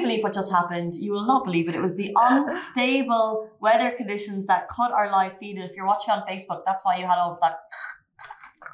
believe 0.00 0.22
what 0.22 0.34
just 0.34 0.52
happened? 0.52 0.94
You 0.94 1.12
will 1.12 1.26
not 1.26 1.44
believe 1.44 1.68
it. 1.68 1.74
It 1.74 1.82
was 1.82 1.96
the 1.96 2.14
unstable 2.16 3.50
weather 3.60 3.90
conditions 3.96 4.46
that 4.46 4.68
cut 4.68 4.92
our 4.92 5.10
live 5.10 5.38
feed. 5.38 5.56
And 5.56 5.68
if 5.68 5.76
you're 5.76 5.86
watching 5.86 6.12
on 6.12 6.22
Facebook, 6.28 6.62
that's 6.66 6.84
why 6.84 6.96
you 6.96 7.06
had 7.06 7.18
all 7.18 7.32
of 7.32 7.40
that. 7.40 7.60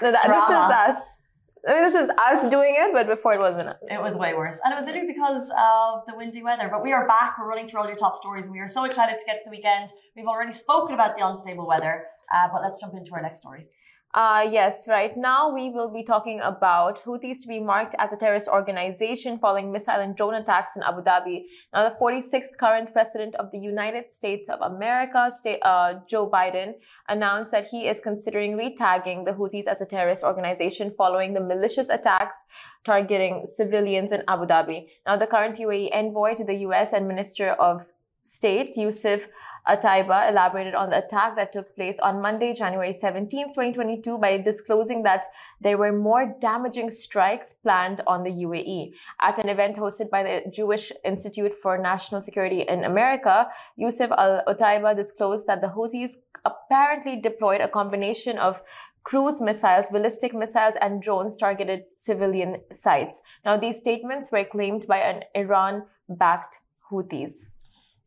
No, 0.00 0.12
that, 0.12 0.22
this 0.22 0.48
is 0.48 1.00
us. 1.00 1.22
I 1.68 1.74
mean, 1.74 1.82
this 1.82 1.94
is 1.94 2.10
us 2.10 2.48
doing 2.48 2.74
it, 2.78 2.92
but 2.92 3.08
before 3.08 3.34
it 3.34 3.40
wasn't. 3.40 3.76
It 3.90 4.00
was 4.00 4.16
way 4.16 4.32
worse. 4.32 4.60
And 4.64 4.72
it 4.72 4.76
was 4.76 4.86
literally 4.86 5.08
because 5.08 5.50
of 5.50 6.06
the 6.06 6.14
windy 6.16 6.42
weather. 6.42 6.68
But 6.70 6.82
we 6.82 6.92
are 6.92 7.06
back. 7.06 7.36
We're 7.38 7.48
running 7.48 7.66
through 7.66 7.80
all 7.80 7.86
your 7.86 7.96
top 7.96 8.14
stories. 8.14 8.44
And 8.44 8.52
We 8.52 8.60
are 8.60 8.68
so 8.68 8.84
excited 8.84 9.18
to 9.18 9.24
get 9.26 9.38
to 9.38 9.44
the 9.46 9.50
weekend. 9.50 9.90
We've 10.16 10.26
already 10.26 10.52
spoken 10.52 10.94
about 10.94 11.16
the 11.16 11.26
unstable 11.26 11.66
weather, 11.66 12.04
uh, 12.32 12.48
but 12.52 12.62
let's 12.62 12.80
jump 12.80 12.94
into 12.94 13.12
our 13.12 13.22
next 13.22 13.40
story. 13.40 13.66
Uh, 14.14 14.48
yes, 14.50 14.88
right 14.88 15.18
now 15.18 15.52
we 15.52 15.68
will 15.68 15.90
be 15.92 16.02
talking 16.02 16.40
about 16.40 17.02
Houthis 17.04 17.42
to 17.42 17.48
be 17.48 17.60
marked 17.60 17.94
as 17.98 18.10
a 18.10 18.16
terrorist 18.16 18.48
organization 18.48 19.38
following 19.38 19.70
missile 19.70 20.00
and 20.00 20.16
drone 20.16 20.34
attacks 20.34 20.76
in 20.76 20.82
Abu 20.82 21.02
Dhabi. 21.02 21.44
Now, 21.74 21.86
the 21.86 21.94
46th 21.94 22.56
current 22.58 22.90
president 22.94 23.34
of 23.34 23.50
the 23.50 23.58
United 23.58 24.10
States 24.10 24.48
of 24.48 24.62
America, 24.62 25.30
state, 25.30 25.58
uh, 25.60 25.96
Joe 26.08 26.26
Biden, 26.26 26.76
announced 27.06 27.50
that 27.50 27.66
he 27.66 27.86
is 27.86 28.00
considering 28.00 28.56
retagging 28.56 29.26
the 29.26 29.32
Houthis 29.32 29.66
as 29.66 29.82
a 29.82 29.86
terrorist 29.86 30.24
organization 30.24 30.90
following 30.90 31.34
the 31.34 31.40
malicious 31.40 31.90
attacks 31.90 32.44
targeting 32.84 33.44
civilians 33.44 34.10
in 34.10 34.22
Abu 34.26 34.46
Dhabi. 34.46 34.86
Now, 35.06 35.16
the 35.16 35.26
current 35.26 35.58
UAE 35.58 35.90
envoy 35.92 36.34
to 36.36 36.44
the 36.44 36.54
US 36.68 36.94
and 36.94 37.06
Minister 37.06 37.50
of 37.50 37.92
State, 38.22 38.74
Yusuf 38.76 39.28
Otaiba 39.68 40.30
elaborated 40.30 40.74
on 40.74 40.90
the 40.90 41.04
attack 41.04 41.36
that 41.36 41.52
took 41.52 41.74
place 41.76 41.98
on 41.98 42.22
Monday, 42.22 42.54
January 42.54 42.92
17, 42.92 43.48
2022, 43.48 44.18
by 44.18 44.38
disclosing 44.38 45.02
that 45.02 45.26
there 45.60 45.76
were 45.76 45.92
more 45.92 46.34
damaging 46.40 46.88
strikes 46.88 47.54
planned 47.62 48.00
on 48.06 48.22
the 48.22 48.30
UAE. 48.30 48.92
At 49.20 49.38
an 49.38 49.48
event 49.48 49.76
hosted 49.76 50.08
by 50.10 50.22
the 50.22 50.50
Jewish 50.50 50.90
Institute 51.04 51.52
for 51.52 51.76
National 51.76 52.20
Security 52.20 52.62
in 52.62 52.84
America, 52.84 53.48
Yusuf 53.76 54.10
Al 54.12 54.42
Otaiba 54.48 54.96
disclosed 54.96 55.46
that 55.46 55.60
the 55.60 55.68
Houthis 55.68 56.12
apparently 56.44 57.20
deployed 57.20 57.60
a 57.60 57.68
combination 57.68 58.38
of 58.38 58.62
cruise 59.04 59.40
missiles, 59.40 59.90
ballistic 59.90 60.34
missiles, 60.34 60.76
and 60.80 61.02
drones 61.02 61.36
targeted 61.36 61.84
civilian 61.92 62.56
sites. 62.72 63.20
Now, 63.44 63.56
these 63.56 63.78
statements 63.78 64.30
were 64.32 64.44
claimed 64.44 64.86
by 64.86 64.98
an 64.98 65.24
Iran 65.34 65.84
backed 66.08 66.60
Houthis. 66.90 67.46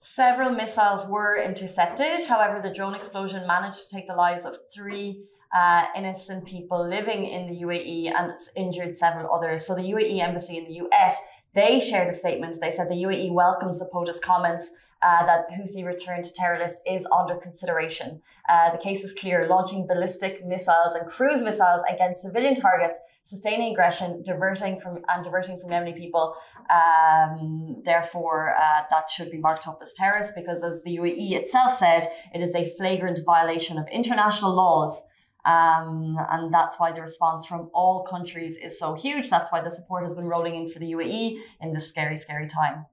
Several 0.04 0.50
missiles 0.50 1.08
were 1.08 1.38
intercepted. 1.38 2.28
However, 2.28 2.60
the 2.60 2.74
drone 2.74 2.96
explosion 2.96 3.46
managed 3.46 3.88
to 3.88 3.96
take 3.96 4.08
the 4.08 4.16
lives 4.16 4.46
of 4.46 4.58
three 4.74 5.26
uh, 5.56 5.86
innocent 5.96 6.44
people 6.44 6.84
living 6.88 7.28
in 7.28 7.46
the 7.46 7.62
UAE 7.62 8.12
and 8.12 8.36
injured 8.56 8.98
several 8.98 9.32
others. 9.32 9.68
So 9.68 9.76
the 9.76 9.84
UAE 9.84 10.20
embassy 10.20 10.58
in 10.58 10.66
the 10.66 10.82
US, 10.88 11.18
they 11.54 11.80
shared 11.80 12.10
a 12.10 12.14
statement. 12.14 12.58
They 12.60 12.72
said 12.72 12.90
the 12.90 12.96
UAE 12.96 13.32
welcomes 13.32 13.78
the 13.78 13.90
POTUS 13.94 14.20
comments 14.22 14.74
uh, 15.04 15.26
that 15.26 15.46
Houthi 15.50 15.86
return 15.86 16.22
to 16.22 16.34
terror 16.34 16.60
list 16.60 16.82
is 16.88 17.08
under 17.08 17.36
consideration. 17.36 18.22
Uh, 18.48 18.72
the 18.72 18.78
case 18.78 19.04
is 19.04 19.14
clear. 19.14 19.48
Launching 19.48 19.88
ballistic 19.88 20.46
missiles 20.46 20.94
and 20.94 21.10
cruise 21.10 21.44
missiles 21.44 21.82
against 21.90 22.22
civilian 22.22 22.56
targets, 22.56 23.00
sustaining 23.24 23.72
aggression, 23.72 24.22
diverting 24.24 24.80
from 24.80 25.00
and 25.08 25.24
diverting 25.24 25.60
from 25.60 25.70
Yemeni 25.70 25.98
people. 25.98 26.36
Um, 26.70 27.82
therefore, 27.84 28.56
uh, 28.56 28.84
that 28.92 29.10
should 29.10 29.32
be 29.32 29.38
marked 29.38 29.68
up 29.68 29.80
as 29.82 29.94
terrorist 29.94 30.34
because, 30.36 30.64
as 30.64 30.84
the 30.84 30.98
UAE 30.98 31.32
itself 31.32 31.74
said, 31.74 32.06
it 32.34 32.42
is 32.42 32.54
a 32.54 32.72
flagrant 32.78 33.20
violation 33.26 33.78
of 33.78 33.88
international 33.92 34.54
laws. 34.54 35.08
Um, 35.44 36.18
and 36.30 36.54
that's 36.54 36.80
why 36.80 36.92
the 36.92 37.02
response 37.02 37.48
from 37.48 37.72
all 37.74 38.04
countries 38.04 38.58
is 38.58 38.78
so 38.78 38.94
huge. 38.94 39.32
That's 39.32 39.52
why 39.52 39.62
the 39.62 39.72
support 39.72 40.04
has 40.04 40.16
been 40.16 40.26
rolling 40.26 40.56
in 40.56 40.70
for 40.70 40.78
the 40.78 40.92
UAE 40.92 41.40
in 41.62 41.74
this 41.74 41.90
scary, 41.90 42.16
scary 42.16 42.48
time 42.48 42.86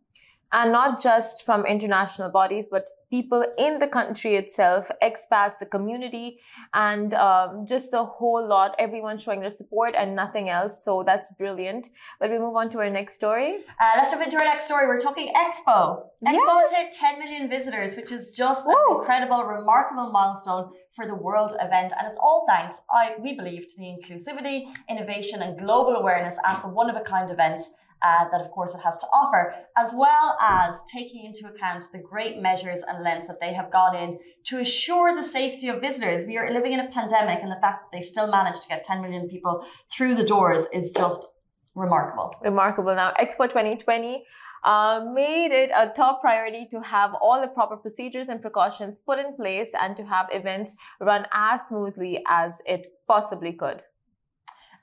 and 0.53 0.73
not 0.73 1.03
just 1.03 1.45
from 1.45 1.67
international 1.67 2.31
bodies, 2.31 2.69
but 2.71 2.87
people 3.11 3.45
in 3.57 3.79
the 3.79 3.89
country 3.89 4.35
itself, 4.35 4.91
expats, 5.03 5.59
the 5.59 5.67
community, 5.67 6.41
and 6.75 7.15
um, 7.15 7.65
just 7.67 7.95
a 7.95 8.05
whole 8.05 8.47
lot, 8.47 8.75
everyone 8.79 9.17
showing 9.17 9.41
their 9.41 9.51
support 9.51 9.95
and 9.97 10.15
nothing 10.15 10.49
else. 10.49 10.85
So 10.85 11.03
that's 11.03 11.33
brilliant. 11.35 11.89
But 12.21 12.31
we 12.31 12.39
move 12.39 12.57
on 12.57 12.71
to 12.71 12.79
our 12.79 12.91
next 12.91 13.15
story. 13.15 13.65
Uh, 13.81 13.91
let's 13.97 14.13
jump 14.13 14.25
into 14.25 14.37
our 14.37 14.45
next 14.45 14.67
story. 14.67 14.87
We're 14.87 15.01
talking 15.01 15.29
Expo. 15.29 16.05
Expo 16.27 16.35
yes. 16.35 16.73
has 16.73 16.97
hit 16.97 17.01
10 17.01 17.19
million 17.19 17.49
visitors, 17.49 17.97
which 17.97 18.13
is 18.13 18.31
just 18.31 18.67
Woo. 18.67 18.75
an 18.75 19.01
incredible, 19.01 19.45
remarkable 19.45 20.11
milestone 20.13 20.73
for 20.95 21.07
the 21.07 21.15
world 21.15 21.55
event. 21.61 21.93
And 21.99 22.09
it's 22.09 22.19
all 22.21 22.45
thanks, 22.49 22.81
I, 22.91 23.13
we 23.21 23.35
believe, 23.35 23.69
to 23.69 23.79
the 23.79 23.87
inclusivity, 23.87 24.67
innovation, 24.89 25.43
and 25.43 25.59
global 25.59 25.95
awareness 25.95 26.37
at 26.45 26.63
the 26.63 26.69
one 26.69 26.91
of 26.91 26.97
a 26.97 27.01
kind 27.01 27.31
events 27.31 27.71
uh, 28.03 28.29
that, 28.31 28.41
of 28.41 28.51
course, 28.51 28.75
it 28.75 28.81
has 28.85 28.99
to 29.01 29.07
offer, 29.07 29.55
as 29.77 29.93
well 29.97 30.37
as 30.41 30.83
taking 30.93 31.25
into 31.25 31.47
account 31.47 31.85
the 31.93 31.99
great 31.99 32.39
measures 32.39 32.83
and 32.87 33.03
lengths 33.03 33.29
that 33.29 33.41
they 33.41 33.53
have 33.53 33.71
gone 33.71 33.97
in 33.97 34.19
to 34.45 34.59
assure 34.61 35.15
the 35.15 35.25
safety 35.25 35.69
of 35.69 35.81
visitors. 35.81 36.27
We 36.27 36.37
are 36.37 36.51
living 36.51 36.73
in 36.73 36.81
a 36.81 36.89
pandemic, 36.89 37.41
and 37.43 37.51
the 37.51 37.61
fact 37.61 37.85
that 37.85 37.97
they 37.97 38.03
still 38.03 38.31
managed 38.31 38.63
to 38.65 38.69
get 38.69 38.85
10 38.85 39.03
million 39.03 39.29
people 39.29 39.65
through 39.91 40.15
the 40.15 40.25
doors 40.25 40.65
is 40.73 40.93
just 40.93 41.27
remarkable. 41.75 42.35
Remarkable. 42.43 42.95
Now, 42.95 43.13
Expo 43.13 43.49
2020. 43.49 44.25
Uh, 44.65 45.05
made 45.15 45.53
it 45.53 45.71
a 45.75 45.89
top 45.95 46.21
priority 46.21 46.67
to 46.69 46.81
have 46.83 47.15
all 47.23 47.41
the 47.41 47.47
proper 47.47 47.77
procedures 47.77 48.29
and 48.29 48.43
precautions 48.43 48.99
put 48.99 49.17
in 49.17 49.37
place 49.37 49.71
and 49.81 49.97
to 49.97 50.05
have 50.05 50.27
events 50.33 50.75
run 51.01 51.27
as 51.33 51.69
smoothly 51.69 52.25
as 52.27 52.61
it 52.67 52.89
possibly 53.07 53.53
could. 53.53 53.83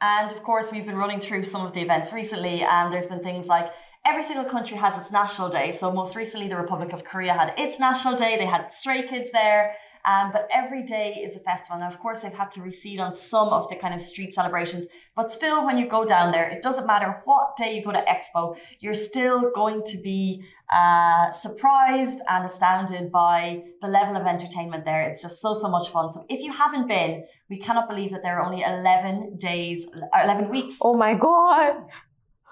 And 0.01 0.31
of 0.31 0.44
course, 0.44 0.72
we've 0.72 0.85
been 0.85 0.97
running 0.97 1.19
through 1.19 1.44
some 1.44 1.66
of 1.66 1.73
the 1.73 1.81
events 1.81 2.11
recently, 2.11 2.61
and 2.61 2.94
there's 2.94 3.07
been 3.07 3.23
things 3.23 3.47
like 3.47 3.72
every 4.06 4.23
single 4.23 4.45
country 4.45 4.78
has 4.78 5.01
its 5.01 5.11
national 5.11 5.50
day. 5.50 5.72
So 5.72 5.91
most 5.91 6.16
recently, 6.16 6.47
the 6.47 6.57
Republic 6.57 6.94
of 6.94 7.03
Korea 7.03 7.33
had 7.33 7.53
its 7.57 7.79
national 7.79 8.16
day. 8.16 8.38
They 8.38 8.45
had 8.45 8.72
Stray 8.72 9.07
Kids 9.07 9.31
there. 9.31 9.75
Um, 10.05 10.31
but 10.31 10.47
every 10.53 10.84
day 10.84 11.13
is 11.25 11.35
a 11.35 11.39
festival. 11.39 11.81
And 11.81 11.91
of 11.91 12.00
course, 12.00 12.22
they've 12.22 12.31
had 12.31 12.51
to 12.51 12.61
recede 12.61 13.00
on 13.00 13.16
some 13.16 13.50
of 13.50 13.67
the 13.69 13.75
kind 13.75 13.95
of 13.95 14.03
street 14.03 14.35
celebrations, 14.35 14.85
but 15.16 15.31
still, 15.31 15.66
when 15.66 15.78
you 15.79 15.88
go 15.88 16.05
down 16.05 16.31
there, 16.31 16.47
it 16.47 16.61
doesn't 16.61 16.85
matter 16.85 17.22
what 17.25 17.55
day 17.57 17.75
you 17.75 17.84
go 17.84 17.91
to 17.91 18.05
Expo, 18.05 18.55
you're 18.79 18.94
still 18.94 19.51
going 19.51 19.81
to 19.85 19.97
be 20.03 20.44
uh, 20.72 21.31
surprised 21.31 22.22
and 22.29 22.45
astounded 22.45 23.11
by 23.11 23.63
the 23.81 23.88
level 23.88 24.16
of 24.16 24.28
entertainment 24.28 24.85
there. 24.85 25.01
It's 25.09 25.23
just 25.23 25.41
so, 25.41 25.53
so 25.55 25.69
much 25.69 25.89
fun. 25.89 26.11
So 26.11 26.25
if 26.29 26.39
you 26.39 26.51
haven't 26.51 26.88
been, 26.88 27.25
we 27.50 27.59
cannot 27.59 27.88
believe 27.88 28.11
that 28.11 28.23
there 28.23 28.39
are 28.39 28.45
only 28.45 28.63
11 28.63 29.38
days, 29.38 29.88
11 30.13 30.50
weeks. 30.50 30.79
Oh 30.81 30.95
my 30.95 31.13
God. 31.13 31.75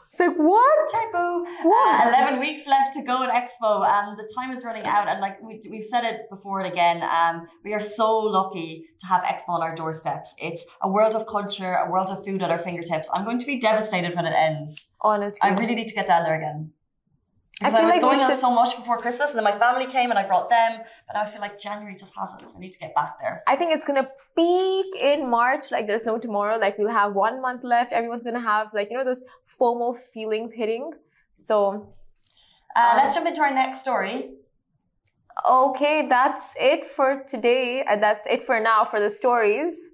It's 0.08 0.20
like, 0.20 0.38
what? 0.38 0.90
Typo. 0.94 1.40
What? 1.64 2.06
Uh, 2.06 2.20
11 2.28 2.40
weeks 2.40 2.68
left 2.68 2.94
to 2.94 3.04
go 3.04 3.24
at 3.24 3.34
Expo 3.34 3.84
and 3.84 4.16
the 4.16 4.30
time 4.36 4.52
is 4.52 4.64
running 4.64 4.86
out. 4.86 5.08
And 5.08 5.20
like 5.20 5.42
we, 5.42 5.60
we've 5.68 5.84
said 5.84 6.04
it 6.04 6.30
before 6.30 6.60
and 6.60 6.72
again, 6.72 7.02
um, 7.02 7.48
we 7.64 7.74
are 7.74 7.80
so 7.80 8.20
lucky 8.20 8.86
to 9.00 9.08
have 9.08 9.24
Expo 9.24 9.50
on 9.50 9.64
our 9.64 9.74
doorsteps. 9.74 10.36
It's 10.40 10.68
a 10.84 10.90
world 10.90 11.16
of 11.16 11.26
culture, 11.26 11.74
a 11.74 11.90
world 11.90 12.12
of 12.12 12.24
food 12.24 12.44
at 12.44 12.52
our 12.52 12.60
fingertips. 12.60 13.10
I'm 13.12 13.26
going 13.26 13.40
to 13.40 13.46
be 13.48 13.60
devastated 13.60 14.16
when 14.16 14.28
it 14.28 14.36
ends. 14.38 14.92
Honestly. 15.02 15.40
I 15.42 15.56
really 15.56 15.74
need 15.74 15.88
to 15.88 15.96
get 15.96 16.06
down 16.06 16.24
there 16.24 16.38
again. 16.38 16.74
Because 17.60 17.76
I, 17.76 17.78
feel 17.78 17.88
I 17.88 17.92
was 17.92 18.02
like 18.02 18.02
going 18.02 18.32
on 18.32 18.40
so 18.40 18.52
much 18.54 18.76
before 18.76 18.98
Christmas, 18.98 19.30
and 19.30 19.38
then 19.38 19.44
my 19.44 19.58
family 19.58 19.86
came 19.86 20.10
and 20.10 20.18
I 20.18 20.26
brought 20.26 20.50
them. 20.50 20.80
But 21.08 21.16
I 21.16 21.30
feel 21.30 21.40
like 21.40 21.60
January 21.60 21.96
just 21.96 22.14
hasn't, 22.18 22.42
so 22.50 22.58
I 22.58 22.60
need 22.60 22.72
to 22.72 22.80
get 22.80 22.96
back 22.96 23.20
there. 23.22 23.44
I 23.48 23.56
think 23.56 23.74
it's 23.74 23.86
gonna 23.86 24.10
peak 24.36 24.96
in 25.00 25.30
March. 25.30 25.72
Like 25.72 25.86
there's 25.86 26.06
no 26.06 26.18
tomorrow. 26.18 26.58
Like 26.58 26.78
we'll 26.78 26.90
have 26.90 27.14
one 27.14 27.42
month 27.42 27.64
left. 27.64 27.92
Everyone's 27.94 28.24
gonna 28.24 28.42
have 28.42 28.74
like 28.74 28.90
you 28.90 28.98
know 28.98 29.04
those 29.04 29.24
FOMO 29.60 29.96
feelings 29.96 30.54
hitting. 30.54 30.92
So 31.36 31.94
uh, 32.76 32.80
um, 32.80 32.98
let's 32.98 33.14
jump 33.14 33.28
into 33.28 33.42
our 33.42 33.54
next 33.54 33.82
story. 33.82 34.32
Okay, 35.48 36.08
that's 36.08 36.54
it 36.60 36.86
for 36.86 37.24
today, 37.28 37.84
and 37.88 38.02
that's 38.02 38.26
it 38.28 38.44
for 38.44 38.60
now 38.60 38.84
for 38.84 39.00
the 39.00 39.10
stories. 39.10 39.92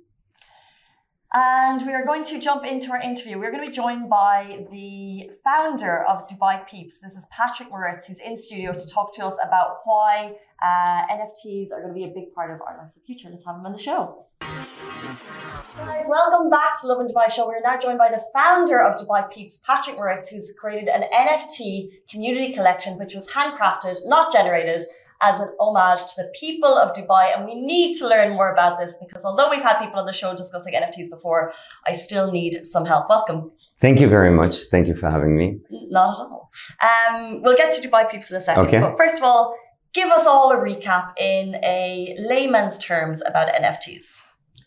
And 1.31 1.85
we 1.85 1.93
are 1.93 2.03
going 2.03 2.23
to 2.23 2.39
jump 2.39 2.65
into 2.65 2.91
our 2.91 2.99
interview. 2.99 3.37
We're 3.37 3.51
going 3.51 3.63
to 3.63 3.69
be 3.69 3.75
joined 3.75 4.09
by 4.09 4.65
the 4.71 5.29
founder 5.43 6.03
of 6.05 6.27
Dubai 6.27 6.67
Peeps. 6.67 7.01
This 7.01 7.13
is 7.15 7.27
Patrick 7.31 7.69
Moritz. 7.69 8.07
He's 8.07 8.19
in 8.19 8.35
studio 8.35 8.73
to 8.73 8.89
talk 8.89 9.13
to 9.17 9.27
us 9.27 9.37
about 9.45 9.81
why 9.83 10.33
uh, 10.59 11.05
NFTs 11.13 11.71
are 11.71 11.81
going 11.83 11.89
to 11.89 11.93
be 11.93 12.05
a 12.05 12.07
big 12.07 12.33
part 12.33 12.49
of 12.49 12.59
our 12.65 12.75
lives 12.79 12.97
in 12.97 13.03
the 13.03 13.05
future. 13.05 13.29
Let's 13.29 13.45
have 13.45 13.57
him 13.57 13.65
on 13.67 13.73
the 13.73 13.77
show. 13.77 14.25
Guys, 14.41 16.05
welcome 16.07 16.49
back 16.49 16.81
to 16.81 16.87
Lovin 16.87 17.05
Dubai 17.05 17.31
Show. 17.31 17.45
We're 17.47 17.61
now 17.61 17.77
joined 17.77 17.99
by 17.99 18.09
the 18.09 18.23
founder 18.33 18.81
of 18.81 18.99
Dubai 18.99 19.29
Peeps, 19.29 19.61
Patrick 19.67 19.97
Moritz, 19.97 20.29
who's 20.29 20.51
created 20.59 20.89
an 20.89 21.03
NFT 21.13 21.89
community 22.09 22.53
collection 22.53 22.97
which 22.97 23.13
was 23.13 23.29
handcrafted, 23.29 23.97
not 24.05 24.33
generated, 24.33 24.81
as 25.21 25.39
an 25.39 25.49
homage 25.59 25.99
to 25.99 26.23
the 26.23 26.31
people 26.39 26.77
of 26.77 26.93
Dubai. 26.93 27.35
And 27.35 27.45
we 27.45 27.55
need 27.55 27.97
to 27.97 28.07
learn 28.07 28.33
more 28.33 28.51
about 28.51 28.77
this 28.79 28.97
because 28.99 29.25
although 29.25 29.49
we've 29.49 29.61
had 29.61 29.79
people 29.79 29.99
on 29.99 30.05
the 30.05 30.13
show 30.13 30.35
discussing 30.35 30.73
NFTs 30.73 31.09
before, 31.09 31.53
I 31.85 31.93
still 31.93 32.31
need 32.31 32.65
some 32.65 32.85
help. 32.85 33.09
Welcome. 33.09 33.51
Thank 33.81 33.99
you 33.99 34.09
very 34.09 34.31
much. 34.31 34.55
Thank 34.71 34.87
you 34.87 34.95
for 34.95 35.09
having 35.09 35.37
me. 35.37 35.59
Not 35.69 36.19
at 36.19 36.31
all. 36.31 36.51
Um, 36.81 37.41
we'll 37.41 37.57
get 37.57 37.71
to 37.73 37.87
Dubai 37.87 38.09
peeps 38.09 38.31
in 38.31 38.37
a 38.37 38.41
second. 38.41 38.67
Okay. 38.67 38.79
But 38.79 38.97
first 38.97 39.17
of 39.17 39.23
all, 39.23 39.55
give 39.93 40.09
us 40.09 40.25
all 40.25 40.51
a 40.51 40.57
recap 40.57 41.13
in 41.19 41.55
a 41.63 42.15
layman's 42.19 42.77
terms 42.77 43.21
about 43.25 43.47
NFTs. 43.47 44.21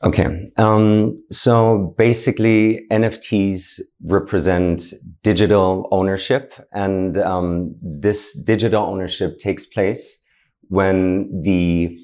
Okay. 0.05 0.51
Um, 0.57 1.23
so 1.31 1.95
basically, 1.97 2.81
NFTs 2.91 3.81
represent 4.03 4.93
digital 5.23 5.89
ownership, 5.93 6.55
and 6.73 7.19
um, 7.19 7.77
this 7.81 8.37
digital 8.43 8.85
ownership 8.85 9.39
takes 9.39 9.65
place 9.65 10.22
when 10.69 11.43
the 11.43 11.99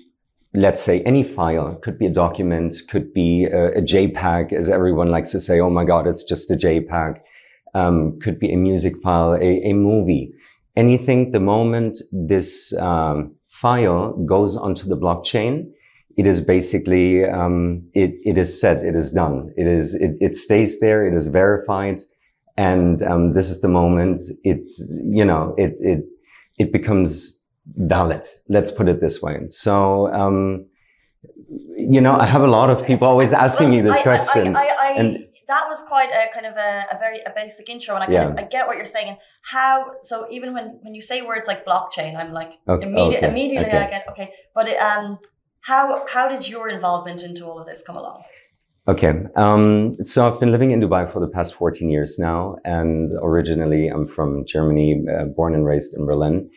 let's 0.55 0.82
say 0.82 1.02
any 1.02 1.22
file 1.22 1.75
could 1.76 1.99
be 1.99 2.06
a 2.06 2.10
document, 2.10 2.75
could 2.88 3.12
be 3.12 3.44
a, 3.44 3.78
a 3.78 3.82
JPEG, 3.82 4.52
as 4.52 4.70
everyone 4.70 5.10
likes 5.10 5.31
to 5.32 5.40
say. 5.40 5.60
Oh 5.60 5.70
my 5.70 5.84
God, 5.84 6.06
it's 6.06 6.25
just 6.25 6.50
a 6.50 6.55
JPEG. 6.55 7.20
Um, 7.75 8.19
could 8.20 8.38
be 8.38 8.52
a 8.52 8.56
music 8.56 8.94
file, 9.02 9.34
a, 9.34 9.70
a 9.70 9.72
movie, 9.75 10.32
anything. 10.75 11.32
The 11.32 11.40
moment 11.40 11.99
this 12.10 12.72
um, 12.78 13.34
file 13.49 14.12
goes 14.25 14.56
onto 14.56 14.88
the 14.88 14.96
blockchain 14.96 15.70
it 16.19 16.26
is 16.26 16.40
basically 16.40 17.25
um, 17.25 17.88
it, 17.94 18.14
it 18.25 18.37
is 18.37 18.61
set, 18.61 18.84
it 18.84 18.96
is 18.96 19.12
done, 19.12 19.54
it 19.56 19.69
is 19.69 19.94
it, 19.94 20.16
it 20.20 20.37
stays 20.37 20.81
there, 20.81 21.06
it 21.06 21.14
is 21.14 21.28
verified, 21.28 22.00
and 22.56 23.02
um, 23.04 23.32
this 23.32 23.49
is 23.49 23.61
the 23.61 23.69
moment 23.69 24.20
it 24.43 24.61
you 24.90 25.25
know 25.25 25.54
it 25.56 25.76
it 25.78 26.04
it 26.58 26.72
becomes 26.72 27.38
valid. 27.76 28.26
Let's 28.49 28.70
put 28.70 28.88
it 28.88 29.00
this 29.00 29.23
way. 29.23 29.47
So. 29.49 30.12
Um, 30.12 30.67
you 31.76 32.00
know, 32.00 32.15
I 32.15 32.26
have 32.26 32.43
a 32.43 32.47
lot 32.47 32.70
of 32.70 32.87
people 32.87 33.09
always 33.09 33.32
asking 33.32 33.70
well, 33.70 33.76
me 33.76 33.88
this 33.88 33.99
I, 33.99 34.03
question. 34.03 34.56
I, 34.56 34.69
I, 34.81 34.93
and 34.99 35.26
that 35.49 35.65
was 35.67 35.82
quite 35.88 36.11
a 36.11 36.32
kind 36.32 36.47
of 36.47 36.56
a, 36.56 36.85
a 36.93 36.99
very 36.99 37.20
a 37.20 37.32
basic 37.35 37.69
intro, 37.69 37.94
and 37.94 38.05
I 38.05 38.06
kind 38.06 38.15
yeah. 38.15 38.29
of 38.29 38.38
I 38.38 38.43
get 38.43 38.67
what 38.67 38.76
you're 38.76 38.87
saying. 38.87 39.09
And 39.09 39.19
how 39.43 39.93
so 40.03 40.26
even 40.31 40.53
when 40.53 40.79
when 40.82 40.94
you 40.94 41.00
say 41.00 41.23
words 41.23 41.49
like 41.49 41.65
blockchain, 41.65 42.17
I'm 42.17 42.32
like 42.32 42.53
okay, 42.69 42.87
immediate, 42.87 43.19
okay, 43.19 43.29
immediately 43.29 43.69
okay. 43.69 43.79
I 43.79 43.91
get 43.91 44.06
okay. 44.11 44.32
But 44.55 44.69
it, 44.69 44.79
um, 44.79 45.19
how 45.61 46.06
how 46.06 46.29
did 46.29 46.49
your 46.49 46.69
involvement 46.69 47.23
into 47.23 47.47
all 47.47 47.59
of 47.59 47.67
this 47.67 47.82
come 47.82 47.97
along? 47.97 48.23
Okay, 48.87 49.12
um, 49.37 49.94
so 50.05 50.26
I've 50.26 50.41
been 50.41 50.50
living 50.50 50.71
in 50.71 50.81
Dubai 50.81 51.11
for 51.11 51.21
the 51.21 51.29
past 51.29 51.55
14 51.55 51.91
years 51.91 52.19
now, 52.19 52.56
and 52.64 53.12
originally 53.23 53.88
I'm 53.88 54.06
from 54.06 54.47
Germany, 54.47 55.05
uh, 55.14 55.25
born 55.25 55.55
and 55.55 55.67
raised 55.67 55.94
in 55.94 56.06
Berlin. 56.06 56.49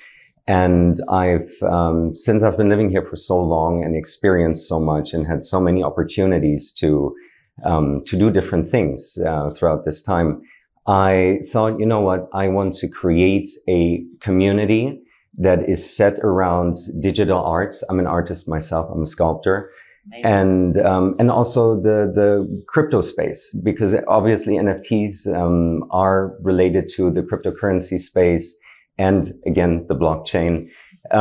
And 0.47 0.99
I've, 1.09 1.51
um, 1.63 2.15
since 2.15 2.43
I've 2.43 2.57
been 2.57 2.69
living 2.69 2.89
here 2.89 3.03
for 3.03 3.15
so 3.15 3.41
long 3.41 3.83
and 3.83 3.95
experienced 3.95 4.67
so 4.67 4.79
much 4.79 5.13
and 5.13 5.25
had 5.25 5.43
so 5.43 5.59
many 5.59 5.83
opportunities 5.83 6.71
to, 6.73 7.15
um, 7.63 8.03
to 8.05 8.17
do 8.17 8.31
different 8.31 8.67
things 8.67 9.17
uh, 9.25 9.51
throughout 9.51 9.85
this 9.85 10.01
time, 10.01 10.41
I 10.87 11.41
thought, 11.49 11.79
you 11.79 11.85
know 11.85 12.01
what, 12.01 12.27
I 12.33 12.47
want 12.47 12.73
to 12.75 12.87
create 12.87 13.47
a 13.69 14.03
community 14.19 15.01
that 15.37 15.69
is 15.69 15.95
set 15.95 16.19
around 16.19 16.75
digital 16.99 17.43
arts. 17.43 17.83
I'm 17.89 17.99
an 17.99 18.07
artist 18.07 18.49
myself. 18.49 18.89
I'm 18.91 19.03
a 19.03 19.05
sculptor. 19.05 19.71
Amazing. 20.07 20.25
And 20.25 20.77
um, 20.79 21.15
and 21.19 21.29
also 21.29 21.75
the 21.75 22.11
the 22.13 22.63
crypto 22.67 23.01
space 23.01 23.55
because 23.63 23.95
obviously 24.07 24.55
NFTs 24.55 25.31
um, 25.33 25.83
are 25.91 26.35
related 26.41 26.87
to 26.95 27.11
the 27.11 27.21
cryptocurrency 27.21 27.99
space 27.99 28.57
and 29.07 29.21
again 29.51 29.73
the 29.89 29.95
blockchain. 30.03 30.53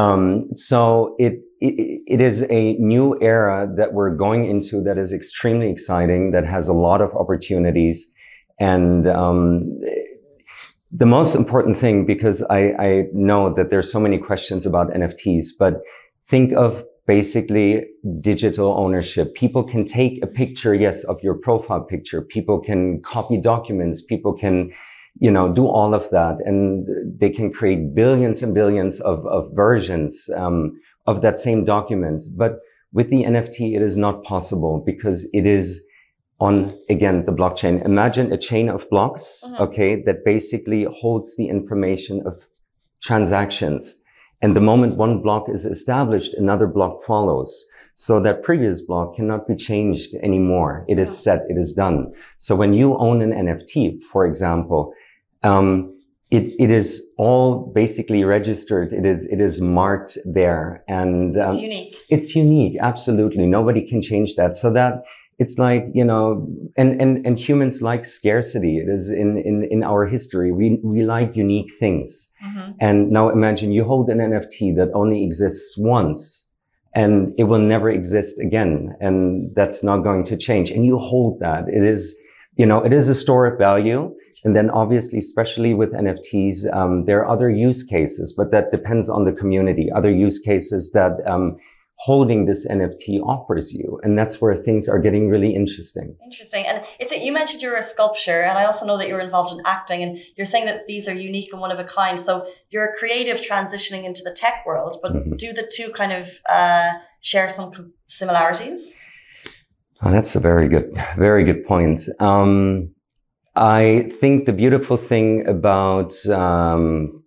Um, 0.00 0.22
so 0.54 1.14
it, 1.18 1.34
it 1.60 1.74
it 2.14 2.20
is 2.20 2.36
a 2.60 2.62
new 2.94 3.06
era 3.20 3.58
that 3.78 3.90
we're 3.96 4.14
going 4.26 4.42
into 4.52 4.82
that 4.86 4.98
is 5.04 5.10
extremely 5.20 5.68
exciting 5.76 6.22
that 6.34 6.46
has 6.56 6.68
a 6.68 6.76
lot 6.88 7.00
of 7.06 7.10
opportunities 7.22 7.96
and 8.60 9.08
um, 9.08 9.80
the 10.92 11.06
most 11.06 11.34
important 11.34 11.76
thing, 11.76 12.04
because 12.04 12.42
I, 12.50 12.72
I 12.78 13.04
know 13.12 13.52
that 13.54 13.70
there's 13.70 13.90
so 13.90 14.00
many 14.00 14.18
questions 14.18 14.66
about 14.66 14.90
NFTs, 14.90 15.46
but 15.58 15.80
think 16.26 16.52
of 16.52 16.84
basically 17.06 17.86
digital 18.20 18.74
ownership. 18.76 19.34
People 19.34 19.62
can 19.62 19.84
take 19.84 20.22
a 20.22 20.26
picture, 20.26 20.74
yes, 20.74 21.04
of 21.04 21.16
your 21.22 21.34
profile 21.34 21.80
picture. 21.80 22.22
People 22.22 22.58
can 22.60 23.00
copy 23.02 23.36
documents. 23.36 24.02
People 24.02 24.32
can, 24.32 24.72
you 25.20 25.30
know, 25.30 25.52
do 25.52 25.66
all 25.66 25.94
of 25.94 26.10
that 26.10 26.38
and 26.44 26.88
they 27.20 27.30
can 27.30 27.52
create 27.52 27.94
billions 27.94 28.42
and 28.42 28.54
billions 28.54 29.00
of, 29.00 29.24
of 29.26 29.50
versions, 29.52 30.28
um, 30.34 30.80
of 31.06 31.20
that 31.20 31.38
same 31.38 31.64
document. 31.64 32.24
But 32.36 32.58
with 32.92 33.10
the 33.10 33.24
NFT, 33.24 33.76
it 33.76 33.82
is 33.82 33.96
not 33.96 34.24
possible 34.24 34.82
because 34.84 35.28
it 35.32 35.46
is, 35.46 35.86
on 36.40 36.74
again 36.88 37.26
the 37.26 37.32
blockchain. 37.32 37.84
Imagine 37.84 38.32
a 38.32 38.38
chain 38.38 38.70
of 38.70 38.88
blocks, 38.88 39.44
mm-hmm. 39.44 39.62
okay, 39.62 40.02
that 40.02 40.24
basically 40.24 40.84
holds 40.84 41.36
the 41.36 41.48
information 41.48 42.22
of 42.26 42.48
transactions. 43.02 44.02
And 44.42 44.56
the 44.56 44.60
moment 44.60 44.96
one 44.96 45.20
block 45.20 45.50
is 45.50 45.66
established, 45.66 46.32
another 46.34 46.66
block 46.66 47.04
follows. 47.04 47.66
So 47.94 48.18
that 48.20 48.42
previous 48.42 48.80
block 48.80 49.16
cannot 49.16 49.46
be 49.46 49.54
changed 49.54 50.14
anymore. 50.22 50.86
It 50.88 50.98
is 50.98 51.22
set. 51.22 51.42
It 51.50 51.58
is 51.58 51.74
done. 51.74 52.14
So 52.38 52.56
when 52.56 52.72
you 52.72 52.96
own 52.96 53.20
an 53.20 53.32
NFT, 53.32 54.02
for 54.02 54.24
example, 54.24 54.94
um, 55.42 55.96
it, 56.30 56.54
it 56.58 56.70
is 56.70 57.12
all 57.18 57.72
basically 57.74 58.22
registered. 58.24 58.92
It 58.92 59.04
is, 59.04 59.26
it 59.26 59.40
is 59.40 59.60
marked 59.60 60.16
there 60.24 60.84
and, 60.86 61.36
um, 61.36 61.54
it's 61.54 61.62
unique. 61.62 61.96
It's 62.08 62.36
unique. 62.36 62.76
Absolutely. 62.80 63.46
Nobody 63.46 63.88
can 63.88 64.00
change 64.00 64.36
that. 64.36 64.56
So 64.56 64.72
that 64.72 65.02
it's 65.40 65.58
like 65.58 65.86
you 65.94 66.04
know 66.04 66.46
and 66.76 67.00
and 67.00 67.26
and 67.26 67.38
humans 67.38 67.80
like 67.80 68.04
scarcity 68.04 68.76
it 68.76 68.88
is 68.88 69.10
in 69.10 69.38
in 69.38 69.64
in 69.64 69.82
our 69.82 70.06
history 70.06 70.52
we 70.52 70.78
we 70.84 71.02
like 71.02 71.34
unique 71.34 71.72
things 71.80 72.32
mm-hmm. 72.44 72.72
and 72.78 73.10
now 73.10 73.30
imagine 73.30 73.72
you 73.72 73.82
hold 73.82 74.08
an 74.10 74.18
nft 74.18 74.76
that 74.76 74.90
only 74.94 75.24
exists 75.24 75.76
once 75.78 76.46
and 76.94 77.32
it 77.38 77.44
will 77.44 77.64
never 77.74 77.88
exist 77.90 78.38
again 78.38 78.94
and 79.00 79.50
that's 79.54 79.82
not 79.82 79.98
going 79.98 80.22
to 80.22 80.36
change 80.36 80.70
and 80.70 80.84
you 80.84 80.98
hold 80.98 81.40
that 81.40 81.64
it 81.68 81.82
is 81.82 82.20
you 82.56 82.66
know 82.66 82.84
it 82.84 82.92
is 82.92 83.08
a 83.08 83.14
store 83.14 83.46
of 83.46 83.58
value 83.58 84.14
and 84.44 84.54
then 84.54 84.70
obviously 84.70 85.18
especially 85.18 85.74
with 85.74 85.92
nfts 85.92 86.72
um, 86.72 87.04
there 87.04 87.20
are 87.20 87.28
other 87.28 87.50
use 87.50 87.82
cases 87.82 88.32
but 88.36 88.50
that 88.50 88.70
depends 88.70 89.08
on 89.08 89.24
the 89.24 89.32
community 89.32 89.90
other 89.94 90.10
use 90.10 90.38
cases 90.38 90.92
that 90.92 91.20
um, 91.26 91.56
holding 92.00 92.46
this 92.46 92.66
NFT 92.66 93.20
offers 93.20 93.74
you. 93.74 94.00
And 94.02 94.18
that's 94.18 94.40
where 94.40 94.54
things 94.54 94.88
are 94.88 94.98
getting 94.98 95.28
really 95.28 95.54
interesting. 95.54 96.16
Interesting. 96.24 96.64
And 96.66 96.82
it's 96.98 97.14
you 97.14 97.30
mentioned 97.30 97.60
you're 97.60 97.76
a 97.76 97.82
sculptor, 97.82 98.40
and 98.40 98.58
I 98.58 98.64
also 98.64 98.86
know 98.86 98.96
that 98.96 99.06
you're 99.06 99.20
involved 99.20 99.52
in 99.52 99.60
acting, 99.66 100.02
and 100.02 100.18
you're 100.34 100.46
saying 100.46 100.64
that 100.64 100.86
these 100.86 101.06
are 101.08 101.14
unique 101.14 101.52
and 101.52 101.60
one 101.60 101.70
of 101.70 101.78
a 101.78 101.84
kind. 101.84 102.18
So 102.18 102.46
you're 102.70 102.86
a 102.86 102.96
creative 102.96 103.42
transitioning 103.42 104.04
into 104.04 104.22
the 104.22 104.32
tech 104.32 104.64
world, 104.64 104.98
but 105.02 105.12
mm-hmm. 105.12 105.36
do 105.36 105.52
the 105.52 105.70
two 105.70 105.92
kind 105.92 106.12
of 106.12 106.40
uh, 106.48 106.92
share 107.20 107.50
some 107.50 107.92
similarities? 108.06 108.94
Oh, 110.02 110.10
that's 110.10 110.34
a 110.34 110.40
very 110.40 110.68
good, 110.68 110.90
very 111.18 111.44
good 111.44 111.66
point. 111.66 112.08
Um, 112.18 112.94
I 113.56 114.12
think 114.20 114.46
the 114.46 114.52
beautiful 114.52 114.96
thing 114.96 115.46
about 115.46 116.14
um, 116.26 117.22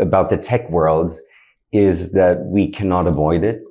about 0.00 0.30
the 0.30 0.36
tech 0.36 0.68
world 0.70 1.18
is 1.72 2.12
that 2.12 2.44
we 2.44 2.68
cannot 2.68 3.06
avoid 3.06 3.44
it. 3.44 3.62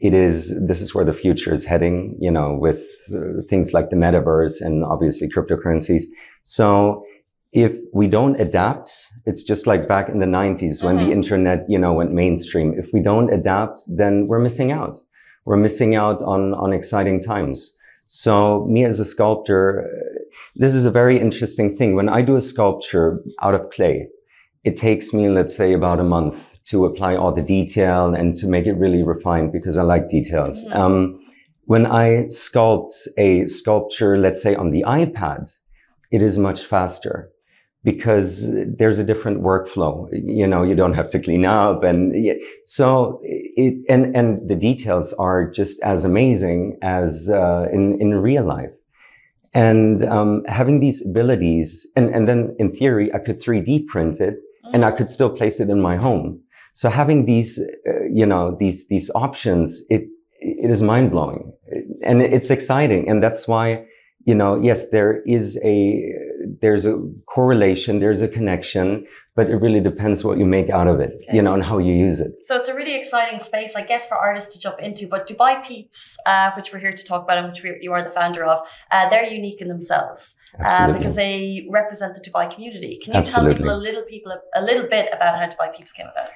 It 0.00 0.12
is, 0.12 0.66
this 0.66 0.80
is 0.80 0.94
where 0.94 1.04
the 1.04 1.12
future 1.12 1.52
is 1.52 1.64
heading, 1.64 2.16
you 2.20 2.30
know, 2.30 2.54
with 2.54 2.84
uh, 3.14 3.42
things 3.48 3.72
like 3.72 3.90
the 3.90 3.96
metaverse 3.96 4.60
and 4.60 4.84
obviously 4.84 5.28
cryptocurrencies. 5.28 6.04
So 6.42 7.04
if 7.52 7.72
we 7.94 8.06
don't 8.06 8.38
adapt, 8.38 9.06
it's 9.24 9.42
just 9.42 9.66
like 9.66 9.88
back 9.88 10.08
in 10.08 10.18
the 10.18 10.26
90s 10.26 10.82
when 10.82 10.96
mm-hmm. 10.96 11.06
the 11.06 11.12
internet, 11.12 11.64
you 11.68 11.78
know, 11.78 11.94
went 11.94 12.12
mainstream. 12.12 12.74
If 12.78 12.92
we 12.92 13.00
don't 13.00 13.32
adapt, 13.32 13.80
then 13.88 14.26
we're 14.26 14.40
missing 14.40 14.72
out. 14.72 14.98
We're 15.46 15.56
missing 15.56 15.94
out 15.94 16.20
on, 16.22 16.52
on 16.54 16.72
exciting 16.72 17.20
times. 17.22 17.76
So 18.08 18.66
me 18.66 18.84
as 18.84 19.00
a 19.00 19.04
sculptor, 19.04 19.88
this 20.58 20.74
is 20.74 20.86
a 20.86 20.90
very 20.90 21.18
interesting 21.18 21.76
thing. 21.76 21.94
When 21.94 22.08
I 22.08 22.22
do 22.22 22.36
a 22.36 22.40
sculpture 22.40 23.22
out 23.42 23.54
of 23.54 23.70
clay, 23.70 24.08
it 24.64 24.76
takes 24.76 25.12
me, 25.12 25.28
let's 25.28 25.54
say, 25.54 25.72
about 25.72 26.00
a 26.00 26.04
month 26.04 26.56
to 26.66 26.86
apply 26.86 27.14
all 27.14 27.32
the 27.32 27.42
detail 27.42 28.14
and 28.14 28.34
to 28.36 28.48
make 28.48 28.66
it 28.66 28.72
really 28.72 29.02
refined 29.02 29.52
because 29.52 29.76
I 29.76 29.82
like 29.82 30.08
details. 30.08 30.64
Um, 30.72 31.20
when 31.66 31.86
I 31.86 32.26
sculpt 32.28 33.06
a 33.18 33.46
sculpture, 33.46 34.18
let's 34.18 34.42
say 34.42 34.54
on 34.54 34.70
the 34.70 34.82
iPad, 34.86 35.56
it 36.10 36.22
is 36.22 36.38
much 36.38 36.64
faster 36.64 37.30
because 37.84 38.52
there's 38.78 38.98
a 38.98 39.04
different 39.04 39.42
workflow. 39.42 40.08
You 40.12 40.46
know, 40.46 40.64
you 40.64 40.74
don't 40.74 40.94
have 40.94 41.08
to 41.10 41.20
clean 41.20 41.44
up. 41.44 41.84
And 41.84 42.14
so 42.64 43.20
it, 43.22 43.74
and, 43.88 44.16
and 44.16 44.48
the 44.48 44.56
details 44.56 45.12
are 45.14 45.48
just 45.48 45.80
as 45.82 46.04
amazing 46.04 46.78
as, 46.82 47.30
uh, 47.30 47.66
in, 47.72 48.00
in 48.00 48.14
real 48.14 48.44
life. 48.44 48.72
And, 49.56 50.04
um, 50.04 50.44
having 50.46 50.80
these 50.80 51.06
abilities 51.08 51.86
and, 51.96 52.14
and 52.14 52.28
then 52.28 52.54
in 52.58 52.72
theory, 52.72 53.12
I 53.12 53.18
could 53.18 53.40
3D 53.40 53.86
print 53.86 54.20
it 54.20 54.34
and 54.72 54.84
I 54.84 54.90
mm. 54.90 54.96
could 54.96 55.10
still 55.10 55.30
place 55.30 55.60
it 55.60 55.70
in 55.70 55.80
my 55.80 55.96
home. 55.96 56.40
So 56.74 56.90
having 56.90 57.24
these, 57.24 57.58
uh, 57.88 58.04
you 58.10 58.26
know, 58.26 58.56
these, 58.60 58.88
these 58.88 59.10
options, 59.14 59.82
it, 59.88 60.02
it 60.40 60.70
is 60.70 60.82
mind 60.82 61.10
blowing 61.10 61.52
and 62.04 62.20
it's 62.20 62.50
exciting. 62.50 63.08
And 63.08 63.22
that's 63.22 63.48
why, 63.48 63.86
you 64.24 64.34
know, 64.34 64.60
yes, 64.60 64.90
there 64.90 65.22
is 65.22 65.58
a, 65.64 66.12
there's 66.60 66.86
a 66.86 66.94
correlation, 67.26 68.00
there's 68.00 68.22
a 68.22 68.28
connection, 68.28 69.06
but 69.36 69.50
it 69.50 69.56
really 69.56 69.80
depends 69.80 70.24
what 70.24 70.38
you 70.38 70.46
make 70.46 70.70
out 70.70 70.88
of 70.88 70.98
it, 70.98 71.12
Okay. 71.14 71.36
you 71.36 71.42
know, 71.42 71.52
and 71.54 71.62
how 71.62 71.78
you 71.78 71.92
use 71.92 72.18
it. 72.20 72.32
So 72.42 72.56
it's 72.56 72.68
a 72.68 72.74
really 72.74 72.96
exciting 72.96 73.38
space, 73.40 73.76
I 73.76 73.82
guess, 73.82 74.08
for 74.08 74.16
artists 74.16 74.54
to 74.54 74.60
jump 74.60 74.78
into. 74.80 75.06
But 75.08 75.28
Dubai 75.28 75.62
Peeps, 75.66 76.16
uh, 76.26 76.52
which 76.56 76.72
we're 76.72 76.78
here 76.86 76.96
to 77.00 77.04
talk 77.04 77.22
about 77.24 77.38
and 77.38 77.48
which 77.48 77.62
we, 77.62 77.76
you 77.80 77.92
are 77.92 78.02
the 78.02 78.10
founder 78.10 78.44
of, 78.44 78.58
uh, 78.90 79.08
they're 79.10 79.30
unique 79.40 79.60
in 79.60 79.68
themselves 79.68 80.36
uh, 80.64 80.92
because 80.92 81.16
they 81.16 81.66
represent 81.70 82.14
the 82.16 82.22
Dubai 82.28 82.44
community. 82.52 82.98
Can 83.02 83.12
you 83.12 83.20
Absolutely. 83.20 83.54
tell 83.54 83.58
people 83.58 83.76
a 83.76 83.82
little 83.88 84.02
people 84.02 84.32
a 84.54 84.62
little 84.62 84.88
bit 84.88 85.06
about 85.12 85.32
how 85.38 85.46
Dubai 85.46 85.74
Peeps 85.76 85.92
came 85.92 86.08
about? 86.14 86.30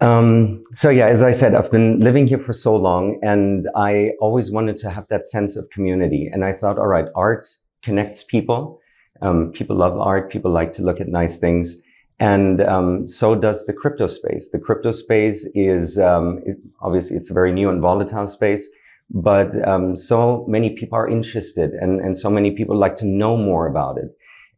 Um, 0.00 0.62
so 0.74 0.90
yeah, 0.90 1.06
as 1.06 1.22
I 1.22 1.30
said, 1.30 1.54
I've 1.54 1.70
been 1.70 2.00
living 2.00 2.26
here 2.26 2.38
for 2.38 2.52
so 2.52 2.76
long 2.76 3.18
and 3.22 3.68
I 3.74 4.10
always 4.20 4.50
wanted 4.50 4.76
to 4.78 4.90
have 4.90 5.06
that 5.08 5.24
sense 5.24 5.56
of 5.56 5.68
community. 5.70 6.28
And 6.30 6.44
I 6.44 6.52
thought, 6.52 6.78
all 6.78 6.88
right, 6.88 7.06
art 7.16 7.46
connects 7.82 8.22
people. 8.22 8.80
Um, 9.22 9.52
people 9.52 9.76
love 9.76 9.98
art. 9.98 10.30
People 10.30 10.50
like 10.50 10.72
to 10.72 10.82
look 10.82 11.00
at 11.00 11.08
nice 11.08 11.38
things. 11.38 11.82
And 12.20 12.60
um, 12.62 13.06
so 13.06 13.34
does 13.34 13.66
the 13.66 13.72
crypto 13.72 14.06
space. 14.06 14.50
The 14.50 14.58
crypto 14.58 14.90
space 14.90 15.48
is 15.54 15.98
um, 15.98 16.40
it- 16.44 16.58
obviously 16.80 17.16
it's 17.16 17.30
a 17.30 17.34
very 17.34 17.52
new 17.52 17.68
and 17.68 17.80
volatile 17.80 18.26
space, 18.26 18.68
but 19.10 19.50
um, 19.66 19.96
so 19.96 20.44
many 20.48 20.70
people 20.70 20.98
are 20.98 21.08
interested, 21.08 21.70
and 21.74 22.00
and 22.00 22.18
so 22.18 22.28
many 22.28 22.50
people 22.50 22.76
like 22.76 22.96
to 22.96 23.06
know 23.06 23.36
more 23.36 23.66
about 23.68 23.98
it. 23.98 24.10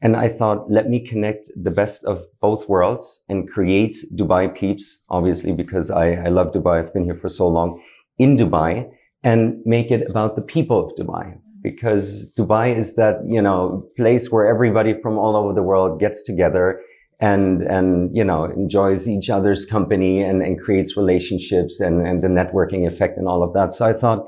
And 0.03 0.17
I 0.17 0.29
thought, 0.29 0.71
let 0.71 0.89
me 0.89 1.07
connect 1.07 1.51
the 1.55 1.71
best 1.71 2.07
of 2.07 2.25
both 2.41 2.67
worlds 2.67 3.23
and 3.29 3.49
create 3.49 3.95
Dubai 4.17 4.49
Peeps, 4.55 5.05
obviously 5.11 5.53
because 5.53 5.91
I, 5.91 6.13
I 6.27 6.29
love 6.29 6.53
Dubai. 6.53 6.79
I've 6.79 6.95
been 6.95 7.05
here 7.05 7.21
for 7.25 7.29
so 7.29 7.47
long 7.47 7.83
in 8.17 8.37
Dubai, 8.37 8.91
and 9.23 9.61
make 9.67 9.91
it 9.91 10.09
about 10.09 10.35
the 10.37 10.43
people 10.43 10.79
of 10.85 10.95
Dubai 10.97 11.37
because 11.63 12.33
Dubai 12.37 12.77
is 12.77 12.97
that 12.97 13.17
you 13.27 13.43
know 13.43 13.87
place 13.97 14.31
where 14.31 14.47
everybody 14.47 14.95
from 15.01 15.19
all 15.19 15.37
over 15.37 15.53
the 15.53 15.63
world 15.63 16.01
gets 16.01 16.23
together 16.23 16.81
and 17.21 17.63
and 17.63 18.15
you 18.17 18.25
know 18.25 18.45
enjoys 18.45 19.09
each 19.09 19.29
other's 19.31 19.67
company 19.67 20.23
and, 20.23 20.43
and 20.43 20.59
creates 20.59 20.97
relationships 20.97 21.81
and, 21.81 22.07
and 22.07 22.23
the 22.23 22.29
networking 22.29 22.87
effect 22.87 23.19
and 23.19 23.29
all 23.29 23.43
of 23.43 23.53
that. 23.53 23.75
So 23.75 23.87
i 23.87 23.93
thought 23.93 24.27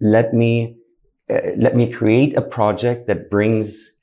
let 0.00 0.34
me 0.34 0.76
uh, 1.30 1.40
let 1.56 1.74
me 1.74 1.90
create 1.90 2.36
a 2.36 2.42
project 2.42 3.06
that 3.06 3.30
brings 3.30 3.98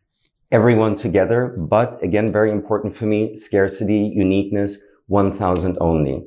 everyone 0.52 0.96
together 0.96 1.56
but 1.58 2.02
again 2.04 2.32
very 2.32 2.52
important 2.52 2.96
for 2.96 3.06
me 3.06 3.36
scarcity 3.36 4.12
uniqueness 4.14 4.84
1000 5.08 5.78
only 5.80 6.24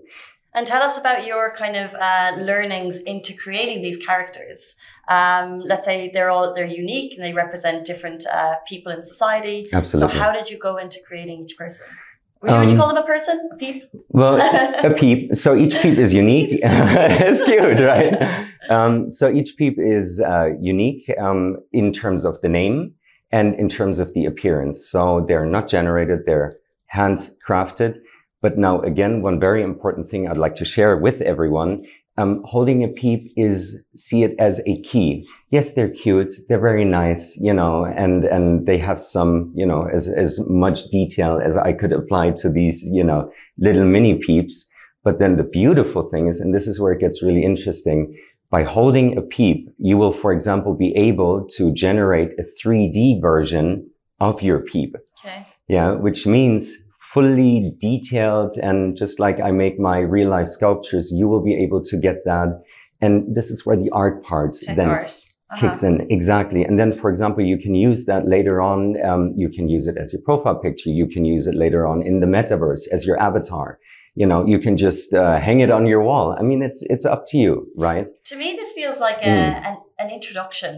And 0.55 0.67
tell 0.67 0.83
us 0.83 0.97
about 0.97 1.27
your 1.27 1.53
kind 1.55 1.77
of 1.77 1.95
uh, 1.95 2.37
learnings 2.39 3.01
into 3.01 3.35
creating 3.35 3.83
these 3.83 3.97
characters. 3.99 4.77
Um, 5.09 5.61
let's 5.61 5.85
say 5.85 6.11
they're 6.15 6.31
all 6.31 6.55
they're 6.55 6.65
unique 6.65 7.15
and 7.17 7.25
they 7.25 7.33
represent 7.35 7.85
different 7.85 8.25
uh, 8.33 8.57
people 8.67 8.93
in 8.93 9.03
society. 9.03 9.67
absolutely 9.73 10.15
So 10.15 10.19
how 10.21 10.33
did 10.33 10.49
you 10.49 10.59
go 10.59 10.77
into 10.77 10.99
creating 11.07 11.43
each 11.45 11.57
person? 11.59 11.87
Would 12.41 12.51
you, 12.53 12.59
would 12.59 12.71
you 12.71 12.77
Um, 12.77 12.79
call 12.79 12.89
them 12.95 13.03
a 13.03 13.07
person? 13.07 13.49
A 13.53 13.57
peep? 13.57 13.85
Well, 14.11 14.37
a 14.85 14.95
peep. 14.95 15.35
So 15.35 15.57
each 15.57 15.75
peep 15.81 15.99
is 15.99 16.13
unique. 16.13 16.61
it's 16.63 17.43
cute, 17.43 17.81
right? 17.93 18.47
Um, 18.69 19.11
so 19.11 19.31
each 19.31 19.57
peep 19.57 19.77
is 19.79 20.21
uh, 20.21 20.51
unique 20.61 21.11
um, 21.19 21.57
in 21.73 21.93
terms 21.93 22.25
of 22.25 22.41
the 22.43 22.49
name 22.49 22.95
and 23.33 23.55
in 23.57 23.69
terms 23.69 23.99
of 23.99 24.13
the 24.15 24.27
appearance. 24.27 24.87
So 24.87 25.25
they're 25.27 25.47
not 25.47 25.69
generated; 25.69 26.27
they're 26.27 26.57
handcrafted. 26.95 27.99
But 28.45 28.59
now, 28.59 28.83
again, 28.83 29.23
one 29.23 29.41
very 29.41 29.63
important 29.63 30.07
thing 30.07 30.29
I'd 30.29 30.37
like 30.37 30.57
to 30.57 30.67
share 30.67 30.99
with 30.99 31.23
everyone: 31.23 31.87
um, 32.19 32.43
holding 32.45 32.85
a 32.85 32.89
peep 32.89 33.33
is 33.39 33.83
see 33.97 34.23
it 34.23 34.35
as 34.39 34.61
a 34.67 34.83
key. 34.83 35.27
Yes, 35.51 35.73
they're 35.73 35.89
cute, 35.89 36.31
they're 36.47 36.67
very 36.71 36.85
nice, 36.85 37.39
you 37.41 37.55
know, 37.55 37.87
and 37.87 38.27
and 38.27 38.67
they 38.67 38.77
have 38.77 39.01
some, 39.01 39.51
you 39.57 39.65
know, 39.65 39.89
as 39.91 40.09
as 40.09 40.31
much 40.47 40.79
detail 40.91 41.41
as 41.43 41.57
I 41.57 41.73
could 41.73 41.93
apply 41.93 42.33
to 42.43 42.51
these, 42.51 42.85
you 42.99 43.03
know, 43.03 43.31
little 43.57 43.87
mini 43.87 44.19
peeps. 44.19 44.71
But 45.05 45.21
then 45.21 45.39
the 45.39 45.51
beautiful 45.61 46.03
thing 46.03 46.27
is, 46.27 46.39
and 46.39 46.55
this 46.55 46.67
is 46.67 46.79
where 46.79 46.93
it 46.93 47.01
gets 47.01 47.23
really 47.23 47.45
interesting, 47.45 48.15
by 48.51 48.63
holding 48.63 49.17
a 49.17 49.23
peep, 49.23 49.71
you 49.79 49.97
will, 49.97 50.13
for 50.13 50.35
example, 50.35 50.75
be 50.75 50.95
able 51.09 51.47
to 51.57 51.73
generate 51.73 52.35
a 52.39 52.45
3D 52.59 53.23
version 53.23 53.89
of 54.21 54.43
your 54.43 54.61
peep. 54.61 54.97
Okay. 55.19 55.47
Yeah, 55.67 55.93
which 55.93 56.27
means 56.27 56.84
fully 57.15 57.73
detailed 57.81 58.53
and 58.69 58.97
just 58.97 59.21
like 59.21 59.39
I 59.41 59.51
make 59.53 59.79
my 59.79 59.99
real 60.01 60.29
life 60.29 60.49
sculptures, 60.49 61.13
you 61.19 61.29
will 61.29 61.45
be 61.51 61.55
able 61.65 61.83
to 61.91 61.97
get 61.97 62.25
that. 62.25 62.49
And 63.01 63.13
this 63.37 63.51
is 63.51 63.65
where 63.65 63.77
the 63.77 63.91
art 63.93 64.23
part 64.25 64.53
then 64.67 64.89
art. 64.89 65.13
Uh-huh. 65.53 65.61
kicks 65.61 65.83
in 65.89 65.95
exactly 66.11 66.63
and 66.65 66.77
then 66.81 66.91
for 67.01 67.09
example 67.11 67.45
you 67.45 67.59
can 67.65 67.75
use 67.75 68.07
that 68.07 68.23
later 68.27 68.55
on 68.63 68.79
um, 69.09 69.23
you 69.43 69.49
can 69.57 69.69
use 69.69 69.87
it 69.87 69.97
as 70.03 70.11
your 70.13 70.23
profile 70.23 70.59
picture 70.67 70.91
you 71.01 71.07
can 71.07 71.25
use 71.35 71.47
it 71.47 71.55
later 71.65 71.87
on 71.87 71.97
in 72.11 72.15
the 72.21 72.27
metaverse 72.27 72.85
as 72.91 73.01
your 73.09 73.19
avatar 73.29 73.79
you 74.21 74.27
know 74.31 74.41
you 74.53 74.59
can 74.59 74.75
just 74.87 75.13
uh, 75.13 75.39
hang 75.39 75.61
it 75.61 75.71
on 75.71 75.85
your 75.87 76.03
wall 76.09 76.35
i 76.41 76.43
mean 76.43 76.61
it's 76.69 76.81
it's 76.95 77.05
up 77.15 77.23
to 77.29 77.37
you 77.45 77.53
right 77.77 78.09
To 78.33 78.37
me, 78.43 78.49
this 78.61 78.73
feels 78.73 78.99
like 79.09 79.19
a, 79.23 79.27
Mm. 79.29 79.53
an, 79.69 79.77
an 80.03 80.09
introduction 80.19 80.73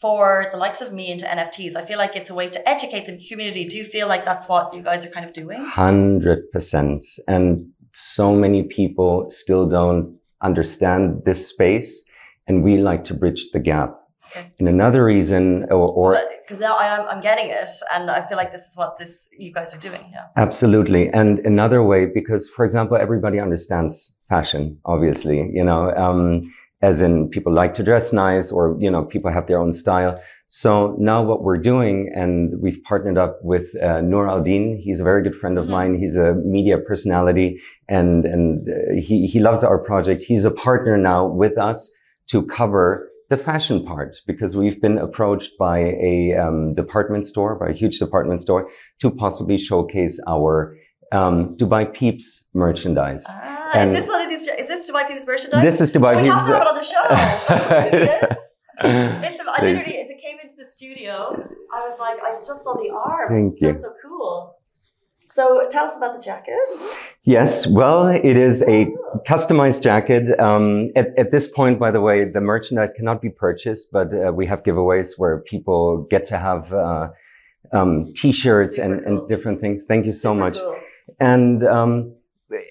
for 0.00 0.48
the 0.52 0.58
likes 0.58 0.80
of 0.82 0.92
me 0.92 1.10
into 1.10 1.24
NFTs. 1.26 1.74
I 1.74 1.84
feel 1.84 1.98
like 1.98 2.16
it's 2.16 2.28
a 2.30 2.34
way 2.34 2.48
to 2.48 2.68
educate 2.68 3.06
the 3.06 3.18
community. 3.28 3.66
Do 3.66 3.76
you 3.78 3.84
feel 3.84 4.08
like 4.08 4.24
that's 4.24 4.46
what 4.48 4.74
you 4.74 4.82
guys 4.82 5.04
are 5.06 5.10
kind 5.10 5.24
of 5.26 5.32
doing? 5.32 5.64
100% 5.74 7.04
and 7.28 7.66
so 7.92 8.34
many 8.34 8.62
people 8.64 9.30
still 9.30 9.66
don't 9.66 10.18
understand 10.42 11.22
this 11.24 11.48
space 11.48 12.04
and 12.46 12.62
we 12.62 12.76
like 12.76 13.04
to 13.04 13.14
bridge 13.14 13.50
the 13.52 13.58
gap 13.58 13.94
Okay. 14.32 14.48
and 14.58 14.68
another 14.68 15.04
reason 15.04 15.64
or, 15.70 16.18
Because 16.44 16.58
now 16.60 16.74
I 16.76 16.86
am, 16.86 17.06
I'm 17.08 17.20
getting 17.22 17.48
it, 17.48 17.70
and 17.94 18.10
I 18.10 18.26
feel 18.28 18.36
like 18.36 18.50
this 18.50 18.62
is 18.62 18.76
what 18.76 18.98
this 18.98 19.28
you 19.38 19.52
guys 19.52 19.72
are 19.72 19.78
doing. 19.78 20.10
Yeah. 20.12 20.24
Absolutely. 20.36 21.08
And 21.10 21.38
another 21.46 21.80
way, 21.84 22.06
because 22.06 22.48
for 22.50 22.64
example, 22.64 22.96
everybody 22.96 23.38
understands 23.38 24.18
fashion, 24.28 24.78
obviously, 24.84 25.48
you 25.54 25.62
know, 25.64 25.92
um, 25.94 26.52
as 26.82 27.00
in 27.00 27.28
people 27.28 27.52
like 27.52 27.74
to 27.74 27.82
dress 27.82 28.12
nice 28.12 28.52
or, 28.52 28.76
you 28.80 28.90
know, 28.90 29.04
people 29.04 29.30
have 29.32 29.46
their 29.46 29.58
own 29.58 29.72
style. 29.72 30.20
So 30.48 30.94
now 30.98 31.22
what 31.22 31.42
we're 31.42 31.58
doing, 31.58 32.12
and 32.14 32.60
we've 32.60 32.80
partnered 32.84 33.18
up 33.18 33.38
with 33.42 33.74
uh, 33.82 34.00
Noor 34.00 34.26
Aldin. 34.26 34.78
He's 34.78 35.00
a 35.00 35.04
very 35.04 35.22
good 35.22 35.34
friend 35.34 35.58
of 35.58 35.66
Mhm. 35.66 35.70
mine. 35.70 35.98
He's 35.98 36.16
a 36.16 36.34
media 36.34 36.78
personality 36.78 37.60
and, 37.88 38.24
and 38.24 38.68
uh, 38.68 38.72
he, 38.94 39.26
he 39.26 39.40
loves 39.40 39.64
our 39.64 39.78
project. 39.78 40.22
He's 40.22 40.44
a 40.44 40.50
partner 40.50 40.96
now 40.96 41.26
with 41.26 41.58
us 41.58 41.92
to 42.28 42.42
cover 42.46 43.10
the 43.28 43.36
fashion 43.36 43.84
part 43.84 44.16
because 44.26 44.56
we've 44.56 44.80
been 44.80 44.98
approached 44.98 45.50
by 45.58 45.78
a 45.80 46.34
um, 46.34 46.74
department 46.74 47.26
store, 47.26 47.56
by 47.56 47.68
a 47.70 47.72
huge 47.72 47.98
department 47.98 48.40
store 48.40 48.68
to 49.00 49.10
possibly 49.10 49.58
showcase 49.58 50.20
our 50.28 50.76
um, 51.12 51.56
Dubai 51.56 51.92
Peeps 51.92 52.46
merchandise. 52.54 53.24
Ah, 53.28 53.70
And- 53.74 53.90
is 53.90 53.98
this 54.00 54.08
one 54.08 54.20
of 54.22 54.28
these? 54.28 54.36
Is 54.96 55.02
this 55.02 55.02
Dubai 55.02 55.08
Peeps 55.08 55.26
merchandise? 55.26 55.62
This 55.62 55.80
is 55.80 55.92
Dubai 55.92 56.22
we 56.22 56.28
have 56.28 56.46
to 56.46 56.52
have 56.52 56.62
it 56.62 56.68
on 56.68 56.74
the 56.74 56.82
show. 56.82 57.02
It? 57.96 58.38
It's, 58.78 59.40
I 59.40 59.62
literally, 59.62 59.96
as 59.96 60.10
it 60.10 60.20
came 60.22 60.38
into 60.42 60.56
the 60.56 60.70
studio, 60.70 61.34
I 61.72 61.88
was 61.88 61.98
like, 61.98 62.18
I 62.22 62.30
just 62.30 62.62
saw 62.62 62.74
the 62.74 62.90
arm. 62.90 63.28
Thank 63.30 63.52
it's 63.54 63.62
you. 63.62 63.72
So, 63.74 63.80
so 63.80 63.94
cool. 64.06 64.54
So 65.28 65.66
tell 65.70 65.86
us 65.86 65.96
about 65.96 66.14
the 66.14 66.22
jacket. 66.22 66.54
Yes, 67.24 67.66
well, 67.66 68.06
it 68.08 68.36
is 68.36 68.62
a 68.62 68.86
customized 69.26 69.82
jacket. 69.82 70.38
Um, 70.38 70.90
at, 70.94 71.18
at 71.18 71.30
this 71.30 71.50
point, 71.50 71.80
by 71.80 71.90
the 71.90 72.02
way, 72.02 72.24
the 72.24 72.42
merchandise 72.42 72.92
cannot 72.92 73.22
be 73.22 73.30
purchased, 73.30 73.90
but 73.92 74.12
uh, 74.12 74.32
we 74.32 74.44
have 74.46 74.62
giveaways 74.62 75.14
where 75.16 75.38
people 75.40 76.06
get 76.10 76.26
to 76.26 76.36
have 76.36 76.72
uh, 76.72 77.08
um, 77.72 78.12
t-shirts 78.14 78.78
and, 78.78 79.02
cool. 79.02 79.18
and 79.20 79.28
different 79.28 79.60
things. 79.62 79.86
Thank 79.86 80.04
you 80.04 80.12
so 80.12 80.32
Super 80.32 80.40
much. 80.40 80.58
cool. 80.58 80.76
and 81.18 81.66
um, 81.66 82.15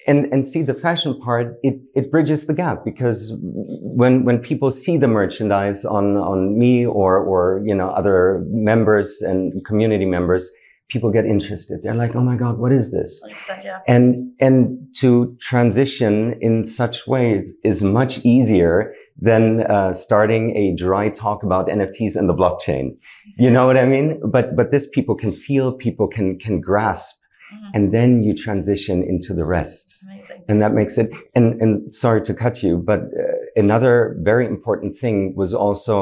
and 0.06 0.32
and 0.32 0.46
see 0.46 0.62
the 0.62 0.74
fashion 0.74 1.18
part 1.20 1.58
it 1.62 1.78
it 1.94 2.10
bridges 2.10 2.46
the 2.46 2.54
gap 2.54 2.84
because 2.84 3.36
when 3.42 4.24
when 4.24 4.38
people 4.38 4.70
see 4.70 4.96
the 4.96 5.08
merchandise 5.08 5.84
on 5.84 6.16
on 6.16 6.58
me 6.58 6.86
or 6.86 7.18
or 7.18 7.62
you 7.64 7.74
know 7.74 7.88
other 7.90 8.42
members 8.48 9.20
and 9.20 9.64
community 9.66 10.06
members 10.06 10.50
people 10.88 11.10
get 11.10 11.26
interested 11.26 11.80
they're 11.82 11.94
like 11.94 12.16
oh 12.16 12.20
my 12.20 12.36
god 12.36 12.58
what 12.58 12.72
is 12.72 12.90
this 12.90 13.22
yeah. 13.62 13.80
and 13.86 14.32
and 14.40 14.78
to 14.94 15.36
transition 15.40 16.34
in 16.40 16.64
such 16.64 17.06
ways 17.06 17.52
is 17.62 17.82
much 17.82 18.18
easier 18.24 18.94
than 19.18 19.62
uh, 19.62 19.92
starting 19.92 20.54
a 20.56 20.74
dry 20.74 21.08
talk 21.08 21.42
about 21.42 21.68
NFTs 21.68 22.16
and 22.16 22.28
the 22.28 22.34
blockchain. 22.34 22.96
You 23.38 23.50
know 23.50 23.66
what 23.66 23.78
I 23.78 23.86
mean? 23.86 24.20
But 24.30 24.54
but 24.54 24.70
this 24.70 24.86
people 24.90 25.14
can 25.14 25.32
feel, 25.32 25.72
people 25.72 26.06
can 26.06 26.38
can 26.38 26.60
grasp, 26.60 27.25
Mhm. 27.52 27.70
and 27.74 27.84
then 27.96 28.10
you 28.26 28.32
transition 28.46 29.02
into 29.12 29.30
the 29.34 29.44
rest, 29.56 29.86
Amazing. 30.04 30.42
and 30.48 30.56
that 30.62 30.72
makes 30.80 30.94
it. 31.02 31.08
And 31.36 31.46
and 31.62 31.72
sorry 31.94 32.22
to 32.28 32.32
cut 32.34 32.62
you, 32.64 32.72
but 32.90 33.00
uh, 33.00 33.62
another 33.64 34.16
very 34.30 34.46
important 34.46 34.90
thing 35.02 35.16
was 35.40 35.52
also 35.54 35.96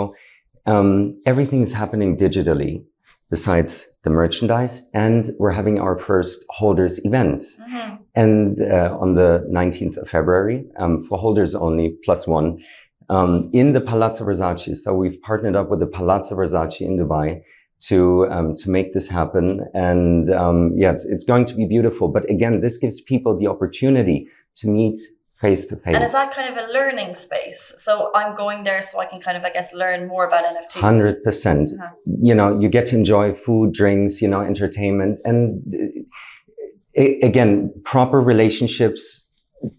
um, 0.66 0.88
everything 1.26 1.60
is 1.62 1.72
happening 1.82 2.10
digitally. 2.16 2.74
Besides 3.30 3.72
the 4.04 4.10
merchandise, 4.10 4.76
and 4.92 5.32
we're 5.40 5.50
having 5.60 5.80
our 5.80 5.96
first 5.98 6.44
holders 6.50 6.94
event. 7.04 7.40
Mhm. 7.40 7.98
And 8.14 8.60
uh, 8.76 8.96
on 9.04 9.14
the 9.20 9.30
19th 9.50 9.96
of 9.96 10.08
February, 10.08 10.58
um, 10.82 11.00
for 11.06 11.18
holders 11.18 11.52
only, 11.66 11.96
plus 12.04 12.28
one, 12.28 12.48
um, 13.08 13.32
in 13.52 13.72
the 13.72 13.80
Palazzo 13.80 14.24
Versace. 14.24 14.76
So 14.76 14.94
we've 14.94 15.20
partnered 15.22 15.56
up 15.56 15.68
with 15.70 15.80
the 15.80 15.86
Palazzo 15.98 16.36
Versace 16.36 16.80
in 16.88 16.96
Dubai 16.96 17.28
to 17.80 18.26
um, 18.30 18.56
to 18.56 18.70
make 18.70 18.94
this 18.94 19.08
happen. 19.08 19.66
And 19.74 20.30
um, 20.30 20.72
yeah, 20.76 20.92
it's, 20.92 21.04
it's 21.04 21.24
going 21.24 21.44
to 21.46 21.54
be 21.54 21.66
beautiful. 21.66 22.08
But 22.08 22.28
again, 22.30 22.60
this 22.60 22.78
gives 22.78 23.00
people 23.00 23.38
the 23.38 23.46
opportunity 23.46 24.28
to 24.56 24.68
meet 24.68 24.98
face 25.40 25.66
to 25.66 25.76
face. 25.76 25.94
And 25.94 26.04
is 26.04 26.12
that 26.12 26.34
kind 26.34 26.48
of 26.52 26.56
a 26.64 26.72
learning 26.72 27.14
space? 27.16 27.74
So 27.78 28.10
I'm 28.14 28.34
going 28.36 28.64
there 28.64 28.82
so 28.82 29.00
I 29.00 29.06
can 29.06 29.20
kind 29.20 29.36
of, 29.36 29.44
I 29.44 29.50
guess, 29.50 29.74
learn 29.74 30.08
more 30.08 30.26
about 30.26 30.44
NFTs. 30.44 30.80
Hundred 30.80 31.22
percent. 31.22 31.70
Uh-huh. 31.72 31.90
You 32.22 32.34
know, 32.34 32.58
you 32.60 32.68
get 32.68 32.86
to 32.86 32.96
enjoy 32.96 33.34
food, 33.34 33.72
drinks, 33.72 34.22
you 34.22 34.28
know, 34.28 34.40
entertainment, 34.40 35.20
and 35.24 35.74
uh, 36.98 37.02
again, 37.22 37.72
proper 37.84 38.20
relationships. 38.20 39.28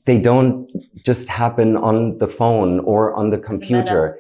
They 0.06 0.18
don't 0.18 0.68
just 1.06 1.28
happen 1.28 1.78
on 1.78 2.18
the 2.18 2.28
phone 2.28 2.80
or 2.80 3.14
on 3.14 3.30
the 3.30 3.38
computer. 3.38 4.20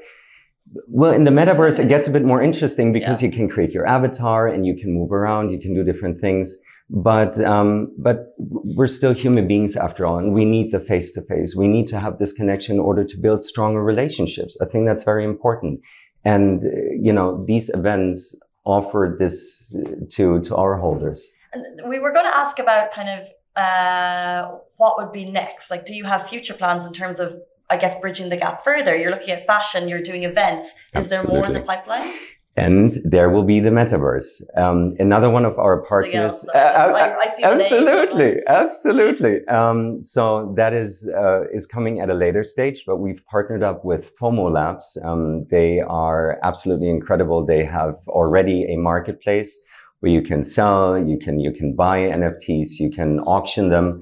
Well, 0.87 1.11
in 1.11 1.23
the 1.23 1.31
metaverse, 1.31 1.79
it 1.79 1.87
gets 1.87 2.07
a 2.07 2.11
bit 2.11 2.23
more 2.23 2.41
interesting 2.41 2.91
because 2.91 3.21
yeah. 3.21 3.27
you 3.27 3.33
can 3.33 3.47
create 3.47 3.71
your 3.71 3.87
avatar 3.87 4.47
and 4.47 4.65
you 4.65 4.75
can 4.75 4.93
move 4.93 5.11
around, 5.11 5.51
you 5.51 5.59
can 5.59 5.73
do 5.73 5.83
different 5.83 6.19
things. 6.19 6.57
But, 6.89 7.39
um, 7.43 7.95
but 7.97 8.35
we're 8.37 8.85
still 8.85 9.13
human 9.13 9.47
beings 9.47 9.75
after 9.75 10.05
all, 10.05 10.19
and 10.19 10.33
we 10.33 10.45
need 10.45 10.71
the 10.71 10.79
face 10.79 11.11
to 11.13 11.21
face. 11.21 11.55
We 11.55 11.67
need 11.67 11.87
to 11.87 11.99
have 11.99 12.19
this 12.19 12.31
connection 12.31 12.75
in 12.75 12.79
order 12.79 13.03
to 13.03 13.17
build 13.17 13.43
stronger 13.43 13.83
relationships. 13.83 14.55
I 14.61 14.65
think 14.65 14.85
that's 14.85 15.03
very 15.03 15.25
important. 15.25 15.79
And, 16.23 16.61
you 17.01 17.11
know, 17.11 17.43
these 17.47 17.69
events 17.69 18.39
offer 18.65 19.15
this 19.17 19.75
to, 20.11 20.41
to 20.41 20.55
our 20.55 20.77
holders. 20.77 21.31
And 21.53 21.89
we 21.89 21.97
were 21.99 22.11
going 22.11 22.25
to 22.25 22.37
ask 22.37 22.59
about 22.59 22.91
kind 22.91 23.09
of, 23.19 23.29
uh, 23.55 24.57
what 24.77 24.97
would 24.97 25.11
be 25.11 25.25
next? 25.25 25.71
Like, 25.71 25.85
do 25.85 25.95
you 25.95 26.03
have 26.03 26.27
future 26.27 26.53
plans 26.53 26.85
in 26.85 26.93
terms 26.93 27.19
of 27.19 27.39
I 27.69 27.77
guess 27.77 27.99
bridging 27.99 28.29
the 28.29 28.37
gap 28.37 28.63
further. 28.63 28.95
You're 28.95 29.11
looking 29.11 29.31
at 29.31 29.45
fashion, 29.47 29.87
you're 29.87 30.01
doing 30.01 30.23
events. 30.23 30.67
Is 30.67 30.75
Absolutely. 30.93 31.27
there 31.27 31.35
more 31.35 31.47
in 31.47 31.53
the 31.53 31.61
pipeline? 31.61 32.13
And 32.57 32.97
there 33.03 33.29
will 33.29 33.43
be 33.43 33.59
the 33.59 33.69
metaverse. 33.69 34.41
Um, 34.57 34.95
another 34.97 35.29
one 35.29 35.43
of 35.43 35.59
our 35.59 35.83
partners. 35.83 36.47
Uh, 36.55 36.57
I, 36.57 37.09
I 37.09 37.29
absolutely, 37.43 38.35
absolutely. 38.47 39.45
Um, 39.47 40.01
so 40.01 40.53
that 40.55 40.73
is 40.73 41.11
uh, 41.13 41.49
is 41.53 41.67
coming 41.67 41.99
at 41.99 42.09
a 42.09 42.13
later 42.13 42.45
stage, 42.45 42.83
but 42.87 42.97
we've 42.97 43.21
partnered 43.25 43.61
up 43.61 43.83
with 43.83 44.15
FOMO 44.15 44.49
Labs. 44.49 44.97
Um, 45.03 45.45
they 45.51 45.81
are 45.81 46.39
absolutely 46.43 46.89
incredible. 46.89 47.45
They 47.45 47.65
have 47.65 47.95
already 48.07 48.63
a 48.73 48.77
marketplace 48.77 49.61
where 49.99 50.13
you 50.13 50.21
can 50.21 50.41
sell, 50.41 50.97
you 50.97 51.17
can 51.17 51.39
you 51.39 51.51
can 51.51 51.75
buy 51.75 51.99
NFTs, 51.99 52.79
you 52.79 52.89
can 52.89 53.19
auction 53.21 53.67
them. 53.67 54.01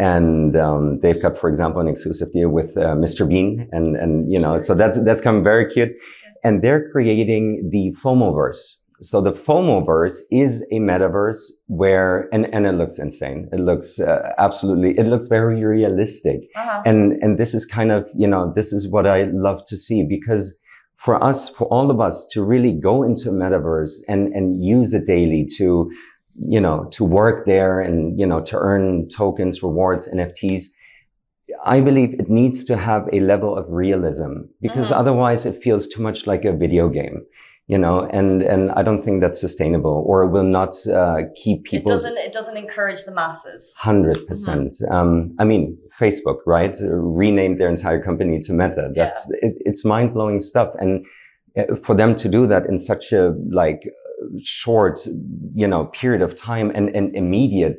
And 0.00 0.56
um, 0.56 0.98
they've 1.00 1.20
got, 1.20 1.36
for 1.36 1.50
example, 1.50 1.78
an 1.82 1.86
exclusive 1.86 2.32
deal 2.32 2.48
with 2.48 2.74
uh, 2.78 2.94
Mr. 2.96 3.28
Bean, 3.28 3.68
and 3.70 3.96
and 3.96 4.32
you 4.32 4.38
know, 4.38 4.56
so 4.56 4.74
that's 4.74 5.04
that's 5.04 5.20
come 5.20 5.44
very 5.44 5.70
cute. 5.70 5.92
And 6.42 6.62
they're 6.62 6.90
creating 6.90 7.68
the 7.70 7.94
FOMOverse. 8.02 8.76
So 9.02 9.20
the 9.20 9.32
FOMOverse 9.32 10.20
is 10.30 10.62
a 10.72 10.76
metaverse 10.76 11.42
where, 11.66 12.30
and 12.32 12.46
and 12.54 12.66
it 12.66 12.72
looks 12.72 12.98
insane. 12.98 13.50
It 13.52 13.60
looks 13.60 14.00
uh, 14.00 14.32
absolutely, 14.38 14.98
it 14.98 15.06
looks 15.06 15.26
very 15.26 15.62
realistic. 15.62 16.48
Uh-huh. 16.56 16.82
And 16.86 17.22
and 17.22 17.38
this 17.38 17.52
is 17.52 17.66
kind 17.66 17.92
of, 17.92 18.08
you 18.14 18.26
know, 18.26 18.54
this 18.56 18.72
is 18.72 18.90
what 18.90 19.06
I 19.06 19.24
love 19.24 19.66
to 19.66 19.76
see 19.76 20.02
because 20.02 20.58
for 20.96 21.22
us, 21.22 21.50
for 21.50 21.66
all 21.66 21.90
of 21.90 22.00
us 22.00 22.26
to 22.32 22.42
really 22.42 22.72
go 22.72 23.02
into 23.02 23.28
a 23.28 23.32
metaverse 23.32 24.00
and 24.08 24.32
and 24.34 24.64
use 24.64 24.94
it 24.94 25.06
daily 25.06 25.46
to 25.58 25.90
you 26.38 26.60
know, 26.60 26.88
to 26.92 27.04
work 27.04 27.46
there 27.46 27.80
and, 27.80 28.18
you 28.18 28.26
know, 28.26 28.40
to 28.42 28.56
earn 28.56 29.08
tokens, 29.08 29.62
rewards, 29.62 30.08
NFTs, 30.08 30.66
I 31.64 31.80
believe 31.80 32.14
it 32.14 32.30
needs 32.30 32.64
to 32.64 32.76
have 32.76 33.08
a 33.12 33.20
level 33.20 33.56
of 33.56 33.66
realism 33.68 34.42
because 34.60 34.90
mm-hmm. 34.90 35.00
otherwise 35.00 35.46
it 35.46 35.62
feels 35.62 35.86
too 35.86 36.02
much 36.02 36.26
like 36.26 36.44
a 36.44 36.52
video 36.52 36.88
game, 36.88 37.26
you 37.66 37.76
know, 37.76 38.08
and, 38.12 38.42
and 38.42 38.70
I 38.72 38.82
don't 38.82 39.02
think 39.02 39.20
that's 39.20 39.40
sustainable 39.40 40.04
or 40.06 40.24
it 40.24 40.30
will 40.30 40.44
not 40.44 40.74
uh, 40.86 41.22
keep 41.34 41.64
people. 41.64 41.90
It 41.90 41.94
doesn't, 41.94 42.18
it 42.18 42.32
doesn't 42.32 42.56
encourage 42.56 43.04
the 43.04 43.12
masses. 43.12 43.74
100%. 43.80 44.26
Mm-hmm. 44.26 44.92
um, 44.92 45.34
I 45.38 45.44
mean, 45.44 45.76
Facebook, 45.98 46.38
right? 46.46 46.76
Renamed 46.82 47.60
their 47.60 47.68
entire 47.68 48.02
company 48.02 48.38
to 48.40 48.52
Meta. 48.52 48.90
That's, 48.94 49.30
yeah. 49.30 49.48
it, 49.48 49.54
it's 49.66 49.84
mind 49.84 50.14
blowing 50.14 50.40
stuff. 50.40 50.70
And 50.78 51.04
uh, 51.58 51.74
for 51.82 51.94
them 51.94 52.14
to 52.14 52.28
do 52.28 52.46
that 52.46 52.66
in 52.66 52.78
such 52.78 53.12
a 53.12 53.34
like 53.50 53.82
short, 54.42 55.00
you 55.54 55.66
know, 55.66 55.86
period 55.86 56.22
of 56.22 56.36
time 56.36 56.70
and, 56.74 56.88
and 56.90 57.14
immediate 57.14 57.78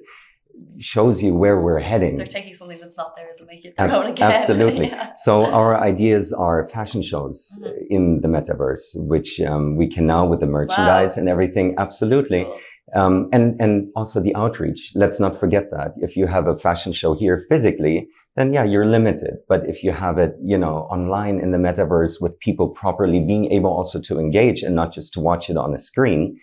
shows 0.80 1.22
you 1.22 1.34
where 1.34 1.60
we're 1.60 1.80
heading. 1.80 2.18
They're 2.18 2.28
taking 2.28 2.56
something 2.56 2.80
that's 2.80 2.98
not 2.98 3.16
theirs 3.16 3.38
and 3.40 3.48
making 3.48 3.72
it 3.72 3.78
their 3.78 3.92
own 3.92 4.08
again. 4.08 4.32
Absolutely. 4.40 4.88
yeah. 4.88 5.14
So 5.16 5.46
our 5.46 5.80
ideas 5.80 6.34
are 6.34 6.68
fashion 6.68 7.02
shows 7.02 7.60
mm-hmm. 7.62 7.78
in 7.90 8.22
the 8.22 8.28
metaverse, 8.28 8.96
which 9.08 9.40
um, 9.42 9.76
we 9.76 9.88
can 9.88 10.06
now 10.08 10.26
with 10.26 10.40
the 10.40 10.48
merchandise 10.48 11.18
wow. 11.18 11.22
and 11.22 11.30
everything. 11.30 11.76
Absolutely. 11.78 12.44
Cool. 12.46 12.60
Um, 12.94 13.30
and, 13.32 13.60
and 13.62 13.88
also 13.96 14.20
the 14.20 14.36
outreach. 14.36 14.92
Let's 14.96 15.20
not 15.20 15.40
forget 15.40 15.72
that 15.72 15.94
if 15.98 16.18
you 16.18 16.28
have 16.28 16.48
a 16.48 16.58
fashion 16.58 16.92
show 16.92 17.14
here 17.14 17.46
physically, 17.48 18.08
then 18.36 18.54
yeah, 18.54 18.64
you're 18.64 18.86
limited. 18.86 19.38
But 19.48 19.68
if 19.68 19.84
you 19.84 19.92
have 19.92 20.18
it, 20.18 20.36
you 20.44 20.58
know, 20.58 20.88
online 20.90 21.40
in 21.40 21.52
the 21.52 21.58
metaverse 21.58 22.22
with 22.22 22.40
people 22.40 22.70
properly 22.70 23.20
being 23.20 23.52
able 23.52 23.70
also 23.70 24.00
to 24.02 24.20
engage 24.20 24.62
and 24.62 24.76
not 24.76 24.94
just 24.94 25.14
to 25.14 25.20
watch 25.20 25.50
it 25.50 25.58
on 25.58 25.74
a 25.74 25.78
screen, 25.78 26.38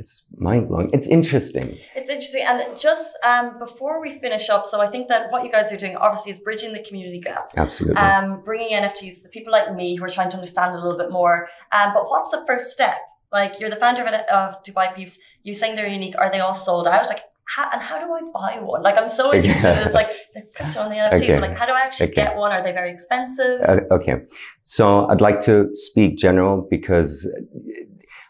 it's 0.00 0.26
mind 0.38 0.68
blowing. 0.68 0.90
It's 0.94 1.06
interesting. 1.06 1.78
It's 1.94 2.08
interesting. 2.08 2.42
And 2.48 2.78
just 2.78 3.18
um, 3.22 3.58
before 3.58 4.00
we 4.00 4.18
finish 4.18 4.48
up, 4.48 4.66
so 4.66 4.80
I 4.80 4.90
think 4.90 5.08
that 5.08 5.30
what 5.30 5.44
you 5.44 5.52
guys 5.52 5.70
are 5.72 5.76
doing 5.76 5.94
obviously 5.94 6.32
is 6.32 6.40
bridging 6.40 6.72
the 6.72 6.82
community 6.82 7.20
gap. 7.20 7.52
Absolutely. 7.56 7.98
Um, 7.98 8.40
bringing 8.42 8.70
NFTs 8.74 9.22
to 9.22 9.28
people 9.28 9.52
like 9.52 9.74
me 9.74 9.96
who 9.96 10.04
are 10.04 10.08
trying 10.08 10.30
to 10.30 10.36
understand 10.36 10.74
a 10.74 10.78
little 10.78 10.96
bit 10.96 11.10
more. 11.10 11.48
Um, 11.72 11.92
but 11.92 12.04
what's 12.08 12.30
the 12.30 12.42
first 12.46 12.72
step? 12.72 12.96
Like 13.30 13.60
you're 13.60 13.70
the 13.70 13.76
founder 13.76 14.02
of, 14.06 14.14
of 14.32 14.62
Dubai 14.62 14.94
Peeps. 14.96 15.18
You 15.42 15.54
saying 15.54 15.76
they're 15.76 15.88
unique. 15.88 16.14
Are 16.18 16.30
they 16.30 16.40
all 16.40 16.54
sold 16.54 16.86
out? 16.86 17.08
Like 17.08 17.22
how, 17.54 17.68
and 17.72 17.82
how 17.82 17.98
do 17.98 18.12
I 18.12 18.20
buy 18.32 18.60
one? 18.60 18.82
Like, 18.82 18.96
I'm 18.96 19.08
so 19.08 19.34
interested. 19.34 19.78
it's 19.78 19.94
like 19.94 20.08
the 20.34 20.42
crypto 20.54 20.82
and 20.82 20.92
the 20.92 20.96
NFTs. 20.96 21.22
Okay. 21.22 21.40
Like, 21.40 21.58
how 21.58 21.66
do 21.66 21.72
I 21.72 21.80
actually 21.80 22.10
okay. 22.12 22.22
get 22.22 22.36
one? 22.36 22.52
Are 22.52 22.62
they 22.62 22.72
very 22.72 22.92
expensive? 22.92 23.60
Uh, 23.62 23.80
okay. 23.90 24.22
So 24.64 25.08
I'd 25.08 25.20
like 25.20 25.40
to 25.42 25.68
speak 25.74 26.16
general 26.16 26.66
because 26.70 27.28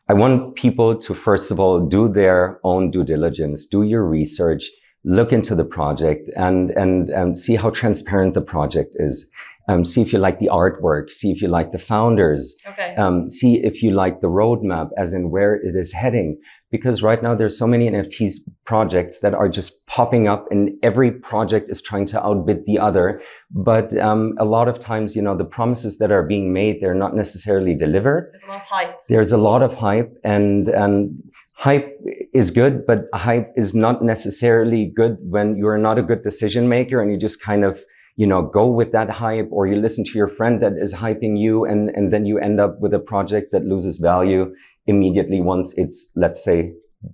I 0.09 0.15
want 0.15 0.55
people 0.55 0.97
to, 0.97 1.15
first 1.15 1.51
of 1.51 1.61
all, 1.61 1.87
do 1.87 2.09
their 2.09 2.61
own 2.65 2.91
due 2.91 3.05
diligence, 3.05 3.67
do 3.67 3.83
your 3.83 4.05
research, 4.05 4.71
look 5.05 5.33
into 5.33 5.55
the 5.55 5.65
project 5.65 6.31
and, 6.37 6.71
and, 6.71 7.11
and 7.11 7.39
see 7.39 7.57
how 7.57 7.71
transparent 7.71 8.35
the 8.35 8.41
project 8.41 8.93
is. 8.95 9.31
Um, 9.69 9.85
see 9.85 10.01
if 10.01 10.13
you 10.13 10.19
like 10.19 10.41
the 10.41 10.49
artwork, 10.49 11.11
see 11.11 11.31
if 11.31 11.41
you 11.41 11.47
like 11.47 11.71
the 11.71 11.79
founders, 11.79 12.57
okay. 12.67 12.97
um, 12.97 13.29
see 13.29 13.63
if 13.63 13.85
you 13.85 13.93
like 13.93 14.21
the 14.21 14.27
roadmap, 14.27 14.89
as 14.97 15.15
in 15.15 15.31
where 15.31 15.55
it 15.55 15.77
is 15.77 15.93
heading 15.93 16.41
because 16.71 17.03
right 17.03 17.23
now 17.23 17.35
there's 17.35 17.59
so 17.59 17.67
many 17.67 17.91
NFTs 17.91 18.35
projects 18.65 19.21
that 19.21 19.35
are 19.35 19.49
just 19.49 19.85
popping 19.87 20.29
up 20.29 20.47
and 20.51 20.71
every 20.83 21.11
project 21.11 21.69
is 21.71 21.83
trying 21.83 22.07
to 22.07 22.25
outbid 22.25 22.65
the 22.67 22.79
other. 22.79 23.21
But 23.51 23.97
um, 23.99 24.35
a 24.39 24.45
lot 24.45 24.69
of 24.69 24.79
times, 24.79 25.17
you 25.17 25.23
know, 25.23 25.37
the 25.37 25.45
promises 25.45 25.99
that 25.99 26.13
are 26.13 26.23
being 26.23 26.53
made, 26.53 26.81
they're 26.81 26.95
not 26.95 27.17
necessarily 27.17 27.75
delivered. 27.75 28.31
There's 28.33 28.45
a 28.45 28.49
lot 28.49 28.61
of 28.61 28.67
hype. 28.69 29.01
There's 29.09 29.33
a 29.33 29.39
lot 29.39 29.63
of 29.63 29.77
hype 29.77 30.17
and, 30.23 30.69
and 30.69 31.23
hype 31.55 31.99
is 32.33 32.51
good, 32.53 32.87
but 32.87 33.07
hype 33.13 33.53
is 33.57 33.75
not 33.75 34.05
necessarily 34.05 34.87
good 34.87 35.19
when 35.23 35.57
you're 35.57 35.79
not 35.79 35.99
a 35.99 36.03
good 36.03 36.23
decision 36.23 36.69
maker 36.69 37.03
and 37.03 37.11
you 37.11 37.19
just 37.19 37.43
kind 37.43 37.65
of 37.65 37.81
you 38.17 38.27
know, 38.27 38.43
go 38.43 38.67
with 38.67 38.93
that 38.93 39.09
hype 39.09 39.49
or 39.51 39.67
you 39.67 39.77
listen 39.77 40.05
to 40.05 40.13
your 40.13 40.29
friend 40.29 40.61
that 40.63 40.75
is 40.75 40.93
hyping 40.93 41.39
you 41.39 41.65
and, 41.65 41.89
and 41.91 42.13
then 42.13 42.27
you 42.27 42.39
end 42.39 42.61
up 42.61 42.79
with 42.79 42.93
a 42.93 42.99
project 42.99 43.51
that 43.51 43.65
loses 43.65 43.97
value 43.97 44.53
immediately 44.93 45.41
once 45.53 45.69
it's, 45.83 45.97
let's 46.25 46.41
say, 46.49 46.59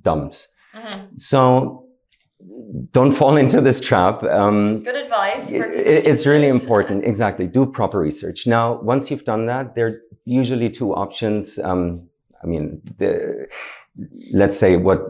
dumped. 0.06 0.36
Mm-hmm. 0.74 1.16
So 1.16 1.40
don't 2.96 3.12
fall 3.12 3.36
into 3.36 3.60
this 3.60 3.80
trap. 3.80 4.22
Um, 4.24 4.82
Good 4.82 5.00
advice. 5.06 5.50
It, 5.50 6.06
it's 6.10 6.24
really 6.26 6.48
important. 6.48 7.04
Exactly. 7.04 7.46
Do 7.46 7.66
proper 7.66 7.98
research. 8.08 8.46
Now, 8.46 8.64
once 8.92 9.10
you've 9.10 9.24
done 9.24 9.46
that, 9.46 9.74
there 9.74 9.86
are 9.88 9.96
usually 10.24 10.70
two 10.70 10.94
options. 10.94 11.58
Um, 11.58 12.08
I 12.42 12.46
mean, 12.46 12.64
the, 12.98 13.46
let's 14.32 14.58
say 14.58 14.76
what 14.76 15.00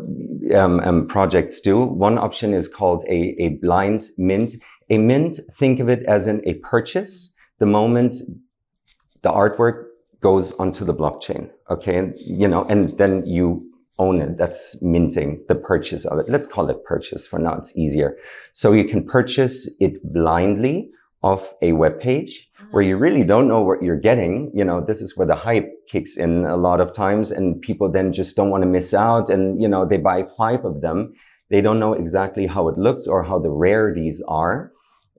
um, 0.55 0.81
um, 0.81 1.07
projects 1.07 1.61
do. 1.61 1.77
One 2.07 2.19
option 2.19 2.55
is 2.55 2.69
called 2.69 3.05
a, 3.09 3.19
a 3.45 3.49
blind 3.63 4.11
mint. 4.17 4.53
A 4.89 4.99
mint, 4.99 5.41
think 5.61 5.81
of 5.81 5.89
it 5.89 6.03
as 6.07 6.29
in 6.29 6.41
a 6.47 6.55
purchase. 6.55 7.35
The 7.59 7.67
moment 7.67 8.15
the 9.23 9.33
artwork 9.33 9.87
goes 10.21 10.53
onto 10.53 10.85
the 10.85 10.95
blockchain. 10.95 11.51
Okay. 11.71 11.97
And, 11.97 12.15
you 12.19 12.49
know, 12.49 12.65
and 12.65 12.97
then 12.99 13.27
you 13.27 13.71
own 13.99 14.21
it. 14.21 14.37
That's 14.37 14.81
minting 14.83 15.45
the 15.49 15.55
purchase 15.55 16.05
of 16.05 16.19
it. 16.19 16.29
Let's 16.29 16.47
call 16.47 16.69
it 16.71 16.85
purchase 16.85 17.27
for 17.27 17.39
now. 17.39 17.55
It's 17.55 17.77
easier. 17.77 18.17
So 18.53 18.73
you 18.73 18.85
can 18.85 19.05
purchase 19.05 19.75
it 19.81 20.01
blindly 20.13 20.91
off 21.23 21.55
a 21.63 21.73
web 21.73 21.99
page 21.99 22.51
where 22.71 22.85
ah. 22.85 22.87
you 22.87 22.97
really 22.97 23.25
don't 23.25 23.49
know 23.49 23.63
what 23.63 23.83
you're 23.83 23.99
getting. 23.99 24.51
You 24.55 24.65
know, 24.65 24.81
this 24.81 25.01
is 25.01 25.17
where 25.17 25.27
the 25.27 25.35
hype 25.35 25.71
kicks 25.89 26.17
in 26.17 26.45
a 26.45 26.57
lot 26.57 26.81
of 26.81 26.93
times 26.93 27.31
and 27.31 27.61
people 27.61 27.91
then 27.91 28.13
just 28.13 28.37
don't 28.37 28.51
want 28.51 28.63
to 28.63 28.69
miss 28.69 28.93
out. 28.93 29.31
And, 29.31 29.61
you 29.61 29.69
know, 29.69 29.85
they 29.87 29.97
buy 29.97 30.25
five 30.37 30.65
of 30.65 30.83
them. 30.83 31.15
They 31.49 31.61
don't 31.61 31.81
know 31.81 31.95
exactly 31.95 32.47
how 32.47 32.69
it 32.69 32.77
looks 32.77 33.07
or 33.07 33.23
how 33.23 33.39
the 33.39 33.51
rarities 33.51 34.23
are. 34.29 34.73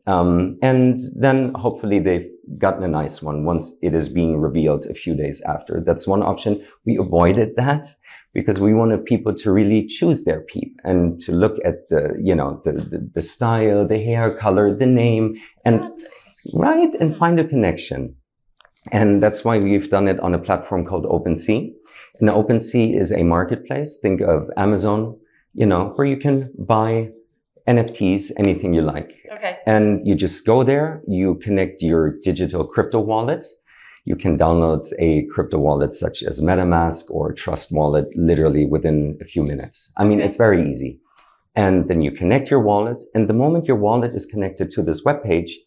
Um, 0.07 0.57
and 0.61 0.97
then 1.15 1.53
hopefully 1.53 1.99
they've 1.99 2.29
gotten 2.57 2.83
a 2.83 2.87
nice 2.87 3.21
one 3.21 3.43
once 3.43 3.73
it 3.81 3.93
is 3.93 4.07
being 4.07 4.37
revealed 4.37 4.85
a 4.85 4.93
few 4.93 5.13
days 5.13 5.41
after. 5.41 5.83
That's 5.85 6.07
one 6.07 6.23
option. 6.23 6.65
We 6.85 6.97
avoided 6.97 7.57
that 7.57 7.85
because 8.33 8.59
we 8.59 8.73
wanted 8.73 9.03
people 9.03 9.33
to 9.35 9.51
really 9.51 9.85
choose 9.85 10.23
their 10.23 10.41
peep 10.41 10.79
and 10.85 11.19
to 11.21 11.33
look 11.33 11.57
at 11.65 11.89
the, 11.89 12.17
you 12.21 12.33
know, 12.33 12.61
the, 12.63 12.71
the, 12.71 13.09
the 13.15 13.21
style, 13.21 13.85
the 13.85 14.01
hair 14.01 14.33
color, 14.37 14.73
the 14.73 14.85
name, 14.85 15.35
and 15.65 15.81
right, 16.53 16.93
and 17.01 17.17
find 17.17 17.39
a 17.39 17.47
connection. 17.47 18.15
And 18.93 19.21
that's 19.21 19.43
why 19.43 19.59
we've 19.59 19.89
done 19.89 20.07
it 20.07 20.19
on 20.21 20.33
a 20.33 20.39
platform 20.39 20.85
called 20.85 21.05
OpenSea. 21.05 21.73
And 22.21 22.29
OpenSea 22.29 22.97
is 22.97 23.11
a 23.11 23.23
marketplace. 23.23 23.99
Think 24.01 24.21
of 24.21 24.49
Amazon, 24.55 25.19
you 25.53 25.65
know, 25.65 25.91
where 25.95 26.07
you 26.07 26.15
can 26.15 26.53
buy 26.57 27.09
NFTs, 27.67 28.31
anything 28.37 28.73
you 28.73 28.81
like. 28.81 29.13
Okay. 29.31 29.57
And 29.65 30.05
you 30.07 30.15
just 30.15 30.45
go 30.45 30.63
there, 30.63 31.01
you 31.07 31.35
connect 31.35 31.81
your 31.81 32.17
digital 32.21 32.65
crypto 32.65 32.99
wallet. 32.99 33.43
You 34.05 34.15
can 34.15 34.37
download 34.37 34.87
a 34.99 35.25
crypto 35.33 35.57
wallet 35.59 35.93
such 35.93 36.23
as 36.23 36.39
MetaMask 36.39 37.11
or 37.11 37.33
Trust 37.33 37.73
Wallet 37.73 38.07
literally 38.15 38.65
within 38.65 39.17
a 39.21 39.25
few 39.25 39.43
minutes. 39.43 39.91
I 39.97 40.05
mean, 40.05 40.19
Okay. 40.19 40.27
it's 40.27 40.37
very 40.37 40.69
easy. 40.69 41.01
And 41.55 41.89
then 41.89 42.01
you 42.01 42.11
connect 42.11 42.49
your 42.49 42.61
wallet. 42.61 43.03
And 43.13 43.27
the 43.27 43.33
moment 43.33 43.65
your 43.65 43.77
wallet 43.77 44.15
is 44.15 44.25
connected 44.25 44.71
to 44.71 44.81
this 44.81 45.03
web 45.03 45.23
page, 45.23 45.57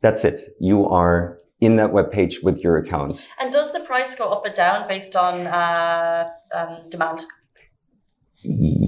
that's 0.00 0.24
it. 0.24 0.40
You 0.60 0.86
are 0.86 1.38
in 1.60 1.76
that 1.76 1.92
web 1.92 2.12
page 2.12 2.40
with 2.42 2.60
your 2.60 2.76
account. 2.76 3.26
And 3.40 3.50
does 3.52 3.72
the 3.72 3.80
price 3.80 4.14
go 4.14 4.30
up 4.30 4.44
or 4.44 4.50
down 4.50 4.86
based 4.86 5.16
on 5.16 5.46
uh, 5.46 6.30
um, 6.54 6.88
demand? 6.88 7.24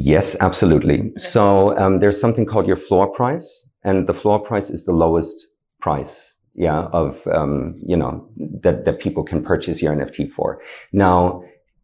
Yes, 0.08 0.40
absolutely. 0.40 1.12
So 1.18 1.76
um, 1.76 2.00
there's 2.00 2.18
something 2.18 2.46
called 2.46 2.66
your 2.66 2.78
floor 2.78 3.08
price, 3.08 3.68
and 3.84 4.06
the 4.06 4.14
floor 4.14 4.38
price 4.40 4.70
is 4.70 4.86
the 4.86 4.92
lowest 4.92 5.48
price, 5.82 6.32
yeah, 6.54 6.84
of 6.94 7.20
um, 7.26 7.78
you 7.86 7.94
know 7.94 8.26
that 8.62 8.86
that 8.86 9.00
people 9.00 9.22
can 9.22 9.44
purchase 9.44 9.82
your 9.82 9.94
NFT 9.94 10.30
for. 10.30 10.62
Now, 10.94 11.42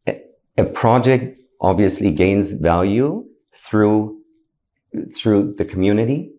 a, 0.08 0.18
a 0.56 0.64
project 0.64 1.38
obviously 1.60 2.10
gains 2.12 2.52
value 2.52 3.26
through 3.54 4.18
through 5.14 5.54
the 5.58 5.66
community 5.66 6.32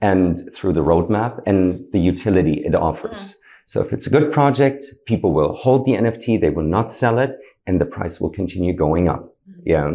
and 0.00 0.48
through 0.54 0.74
the 0.74 0.84
roadmap 0.84 1.40
and 1.46 1.84
the 1.92 1.98
utility 1.98 2.62
it 2.64 2.76
offers. 2.76 3.36
So 3.66 3.80
if 3.80 3.92
it's 3.92 4.06
a 4.06 4.10
good 4.10 4.30
project, 4.30 4.84
people 5.06 5.32
will 5.32 5.54
hold 5.56 5.84
the 5.84 5.94
NFT, 5.94 6.40
they 6.40 6.50
will 6.50 6.70
not 6.78 6.92
sell 6.92 7.18
it, 7.18 7.32
and 7.66 7.80
the 7.80 7.86
price 7.86 8.20
will 8.20 8.30
continue 8.30 8.72
going 8.72 9.08
up. 9.08 9.33
Yeah. 9.64 9.90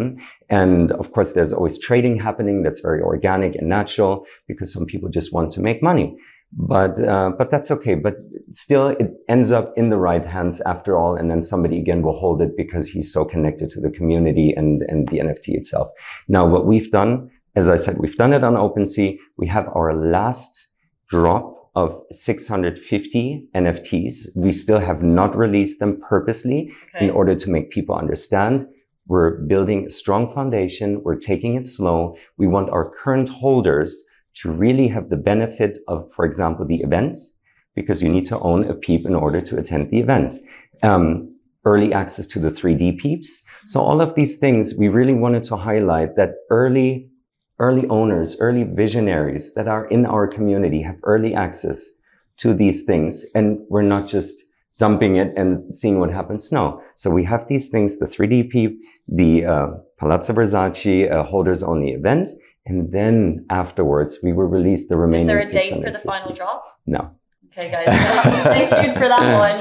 And 0.50 0.92
of 0.94 1.12
course, 1.12 1.34
there's 1.34 1.54
always 1.54 1.78
trading 1.80 2.20
happening 2.20 2.64
that's 2.64 2.80
very 2.82 3.02
organic 3.02 3.56
and 3.56 3.70
natural 3.70 4.26
because 4.48 4.74
some 4.74 4.86
people 4.86 5.10
just 5.10 5.34
want 5.34 5.52
to 5.52 5.62
make 5.62 5.84
money. 5.84 6.18
But, 6.52 7.00
uh, 7.04 7.30
but 7.38 7.52
that's 7.52 7.70
okay. 7.70 7.94
But 7.94 8.16
still, 8.52 8.88
it 8.88 9.12
ends 9.28 9.52
up 9.52 9.72
in 9.78 9.92
the 9.92 9.98
right 9.98 10.26
hands 10.26 10.60
after 10.62 10.98
all. 10.98 11.16
And 11.16 11.30
then 11.30 11.44
somebody 11.44 11.78
again 11.78 12.02
will 12.02 12.18
hold 12.18 12.42
it 12.42 12.58
because 12.58 12.88
he's 12.88 13.14
so 13.14 13.24
connected 13.24 13.70
to 13.72 13.80
the 13.80 13.92
community 13.92 14.54
and, 14.58 14.82
and 14.88 15.08
the 15.10 15.20
NFT 15.20 15.50
itself. 15.50 15.90
Now, 16.28 16.48
what 16.48 16.66
we've 16.66 16.90
done, 16.90 17.30
as 17.56 17.70
I 17.70 17.76
said, 17.76 17.98
we've 18.00 18.16
done 18.16 18.34
it 18.34 18.44
on 18.44 18.56
OpenSea. 18.56 19.18
We 19.38 19.46
have 19.48 19.68
our 19.76 19.94
last 19.94 20.74
drop 21.08 21.70
of 21.76 22.02
650 22.12 23.48
NFTs. 23.56 24.36
We 24.36 24.52
still 24.52 24.80
have 24.80 25.04
not 25.04 25.38
released 25.38 25.80
them 25.80 26.02
purposely 26.02 26.74
Okay. 26.96 27.06
in 27.06 27.12
order 27.12 27.36
to 27.36 27.50
make 27.50 27.70
people 27.70 27.96
understand 27.96 28.68
we're 29.10 29.40
building 29.42 29.88
a 29.88 29.90
strong 29.90 30.32
foundation. 30.32 31.02
We're 31.04 31.16
taking 31.16 31.56
it 31.56 31.66
slow. 31.66 32.16
We 32.38 32.48
want 32.48 32.70
our 32.70 32.88
current 32.88 33.28
holders 33.28 34.04
to 34.36 34.52
really 34.52 34.88
have 34.88 35.10
the 35.10 35.18
benefit 35.18 35.80
of, 35.88 36.14
for 36.14 36.26
example, 36.26 36.64
the 36.64 36.82
events, 36.82 37.34
because 37.74 38.04
you 38.04 38.10
need 38.10 38.26
to 38.26 38.40
own 38.40 38.70
a 38.70 38.76
peep 38.76 39.08
in 39.08 39.16
order 39.16 39.42
to 39.42 39.58
attend 39.58 39.90
the 39.90 40.00
event. 40.00 40.36
Um, 40.84 41.36
early 41.66 41.92
access 41.92 42.28
to 42.28 42.40
the 42.40 42.50
3D 42.50 43.00
peeps. 43.00 43.44
So 43.66 43.82
all 43.82 44.00
of 44.00 44.14
these 44.14 44.38
things, 44.38 44.76
we 44.78 44.88
really 44.90 45.14
wanted 45.14 45.44
to 45.46 45.58
highlight 45.58 46.16
that 46.16 46.36
early, 46.52 47.10
early 47.58 47.88
owners, 47.90 48.38
early 48.40 48.64
visionaries 48.64 49.56
that 49.56 49.68
are 49.68 49.88
in 49.88 50.06
our 50.06 50.28
community 50.28 50.84
have 50.84 50.98
early 51.02 51.34
access 51.34 51.90
to 52.38 52.54
these 52.54 52.86
things. 52.86 53.26
And 53.34 53.60
we're 53.70 53.82
not 53.82 54.08
just 54.08 54.46
dumping 54.80 55.18
it 55.18 55.34
and 55.38 55.76
seeing 55.76 56.00
what 56.00 56.10
happens. 56.10 56.52
No. 56.52 56.82
So 56.96 57.10
we 57.12 57.24
have 57.26 57.48
these 57.48 57.70
things, 57.70 58.00
the 58.00 58.06
3D 58.06 58.50
peep, 58.50 58.82
the 59.08 59.46
uh, 59.46 59.68
Palazzo 60.00 60.34
Versace 60.34 61.12
uh, 61.12 61.24
holders 61.24 61.62
only 61.62 61.92
event. 61.92 62.30
And 62.66 62.92
then 62.92 63.46
afterwards, 63.50 64.20
we 64.24 64.32
will 64.34 64.46
release 64.46 64.88
the 64.88 64.98
remaining. 64.98 65.30
Is 65.38 65.52
there 65.52 65.62
a 65.62 65.64
date 65.64 65.84
for 65.84 65.92
the 65.92 66.00
final 66.00 66.34
drop? 66.34 66.64
No. 66.86 67.12
Okay, 67.52 67.72
guys, 67.72 67.86
you'll 67.88 68.22
have 68.22 68.34
to 68.34 68.42
stay 68.42 68.84
tuned 68.84 68.98
for 68.98 69.08
that 69.08 69.28
one. 69.46 69.60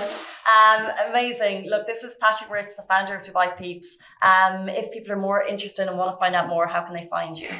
Um, 0.56 1.10
amazing. 1.10 1.68
Look, 1.68 1.86
this 1.86 2.02
is 2.02 2.16
Patrick 2.20 2.48
Moritz, 2.48 2.76
the 2.76 2.82
founder 2.82 3.16
of 3.16 3.22
Dubai 3.26 3.56
Peeps. 3.58 3.96
Um, 4.22 4.68
if 4.68 4.92
people 4.92 5.12
are 5.12 5.22
more 5.28 5.42
interested 5.42 5.88
and 5.88 5.98
want 5.98 6.14
to 6.14 6.18
find 6.18 6.34
out 6.34 6.48
more, 6.48 6.66
how 6.66 6.82
can 6.82 6.94
they 6.94 7.06
find 7.06 7.38
you? 7.38 7.50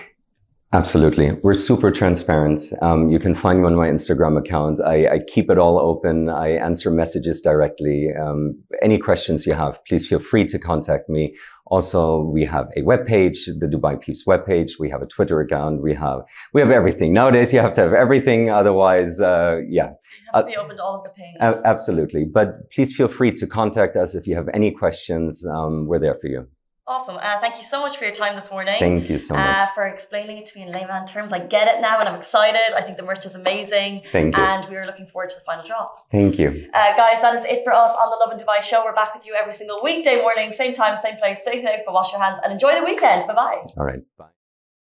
Absolutely. 0.75 1.33
We're 1.43 1.55
super 1.55 1.91
transparent. 1.91 2.61
Um, 2.83 3.09
you 3.09 3.19
can 3.19 3.35
find 3.35 3.61
me 3.61 3.67
on 3.67 3.75
my 3.75 3.89
Instagram 3.89 4.37
account. 4.39 4.81
I, 4.83 5.07
I 5.15 5.19
keep 5.27 5.51
it 5.51 5.57
all 5.59 5.79
open. 5.79 6.29
I 6.29 6.49
answer 6.59 6.91
messages 6.91 7.41
directly. 7.41 8.09
Um, 8.15 8.63
any 8.83 8.99
questions 8.99 9.47
you 9.47 9.55
have, 9.55 9.83
please 9.87 10.07
feel 10.07 10.19
free 10.19 10.45
to 10.45 10.59
contact 10.59 11.09
me. 11.09 11.35
Also, 11.69 12.21
we 12.21 12.45
have 12.45 12.67
a 12.77 12.83
webpage, 12.83 13.47
the 13.61 13.67
Dubai 13.67 13.99
Peeps 13.99 14.27
webpage. 14.27 14.73
We 14.79 14.91
have 14.91 15.01
a 15.01 15.07
Twitter 15.07 15.41
account. 15.41 15.83
We 15.83 15.95
have, 15.95 16.21
we 16.53 16.61
have 16.61 16.71
everything. 16.71 17.15
Nowadays, 17.15 17.51
you 17.53 17.61
have 17.61 17.73
to 17.75 17.81
have 17.83 17.95
everything. 17.95 18.51
Otherwise, 18.51 19.23
uh, 19.23 19.61
yeah, 19.71 19.89
You 19.89 19.95
have 20.35 20.43
to 20.45 20.49
be 20.51 20.57
open 20.59 20.77
to 20.77 20.83
all 20.83 20.99
of 20.99 21.05
the 21.05 21.11
pings. 21.11 21.37
a- 21.41 21.67
absolutely. 21.67 22.27
But 22.27 22.71
please 22.73 22.95
feel 22.95 23.09
free 23.09 23.33
to 23.33 23.47
contact 23.47 23.97
us 23.97 24.15
if 24.15 24.27
you 24.27 24.35
have 24.37 24.49
any 24.53 24.71
questions. 24.71 25.47
Um, 25.47 25.87
we're 25.87 25.99
there 25.99 26.15
for 26.15 26.27
you. 26.29 26.47
Awesome. 26.89 27.19
Uh, 27.21 27.39
thank 27.45 27.57
you 27.59 27.63
so 27.73 27.79
much 27.85 27.99
for 27.99 28.05
your 28.05 28.15
time 28.15 28.35
this 28.35 28.51
morning. 28.51 28.79
Thank 28.79 29.11
you 29.11 29.19
so 29.19 29.35
much. 29.35 29.45
uh, 29.47 29.67
for 29.75 29.85
explaining 29.87 30.39
it 30.39 30.47
to 30.47 30.59
me 30.59 30.63
in 30.67 30.73
layman 30.73 31.05
terms. 31.07 31.35
I 31.35 31.41
get 31.41 31.69
it 31.73 31.83
now 31.83 31.99
and 32.01 32.09
I'm 32.09 32.19
excited. 32.23 32.69
I 32.75 32.81
think 32.81 32.97
the 32.97 33.03
merch 33.03 33.27
is 33.27 33.35
amazing. 33.35 33.93
Thank 34.11 34.35
you. 34.37 34.43
And 34.43 34.67
we 34.71 34.77
are 34.77 34.87
looking 34.87 35.07
forward 35.07 35.29
to 35.31 35.37
the 35.37 35.45
final 35.45 35.65
drop. 35.67 36.07
Thank 36.11 36.39
you. 36.39 36.49
Uh, 36.73 36.97
guys, 36.97 37.21
that 37.21 37.35
is 37.39 37.45
it 37.45 37.61
for 37.63 37.75
us 37.75 37.93
on 38.03 38.07
the 38.13 38.17
Lovin 38.23 38.39
Dubai 38.43 38.63
show. 38.63 38.83
We're 38.87 38.95
back 38.95 39.15
with 39.15 39.27
you 39.27 39.35
every 39.41 39.53
single 39.53 39.81
weekday 39.83 40.17
morning, 40.23 40.53
same 40.53 40.73
time, 40.73 40.99
same 41.03 41.19
place. 41.19 41.41
Stay 41.43 41.63
safe, 41.63 41.81
and 41.87 41.95
wash 41.99 42.11
your 42.13 42.23
hands 42.23 42.39
and 42.43 42.55
enjoy 42.55 42.75
the 42.81 42.85
weekend. 42.91 43.27
Bye 43.27 43.35
bye. 43.35 43.61
All 43.77 43.85
right. 43.85 44.01
Bye. 44.17 44.38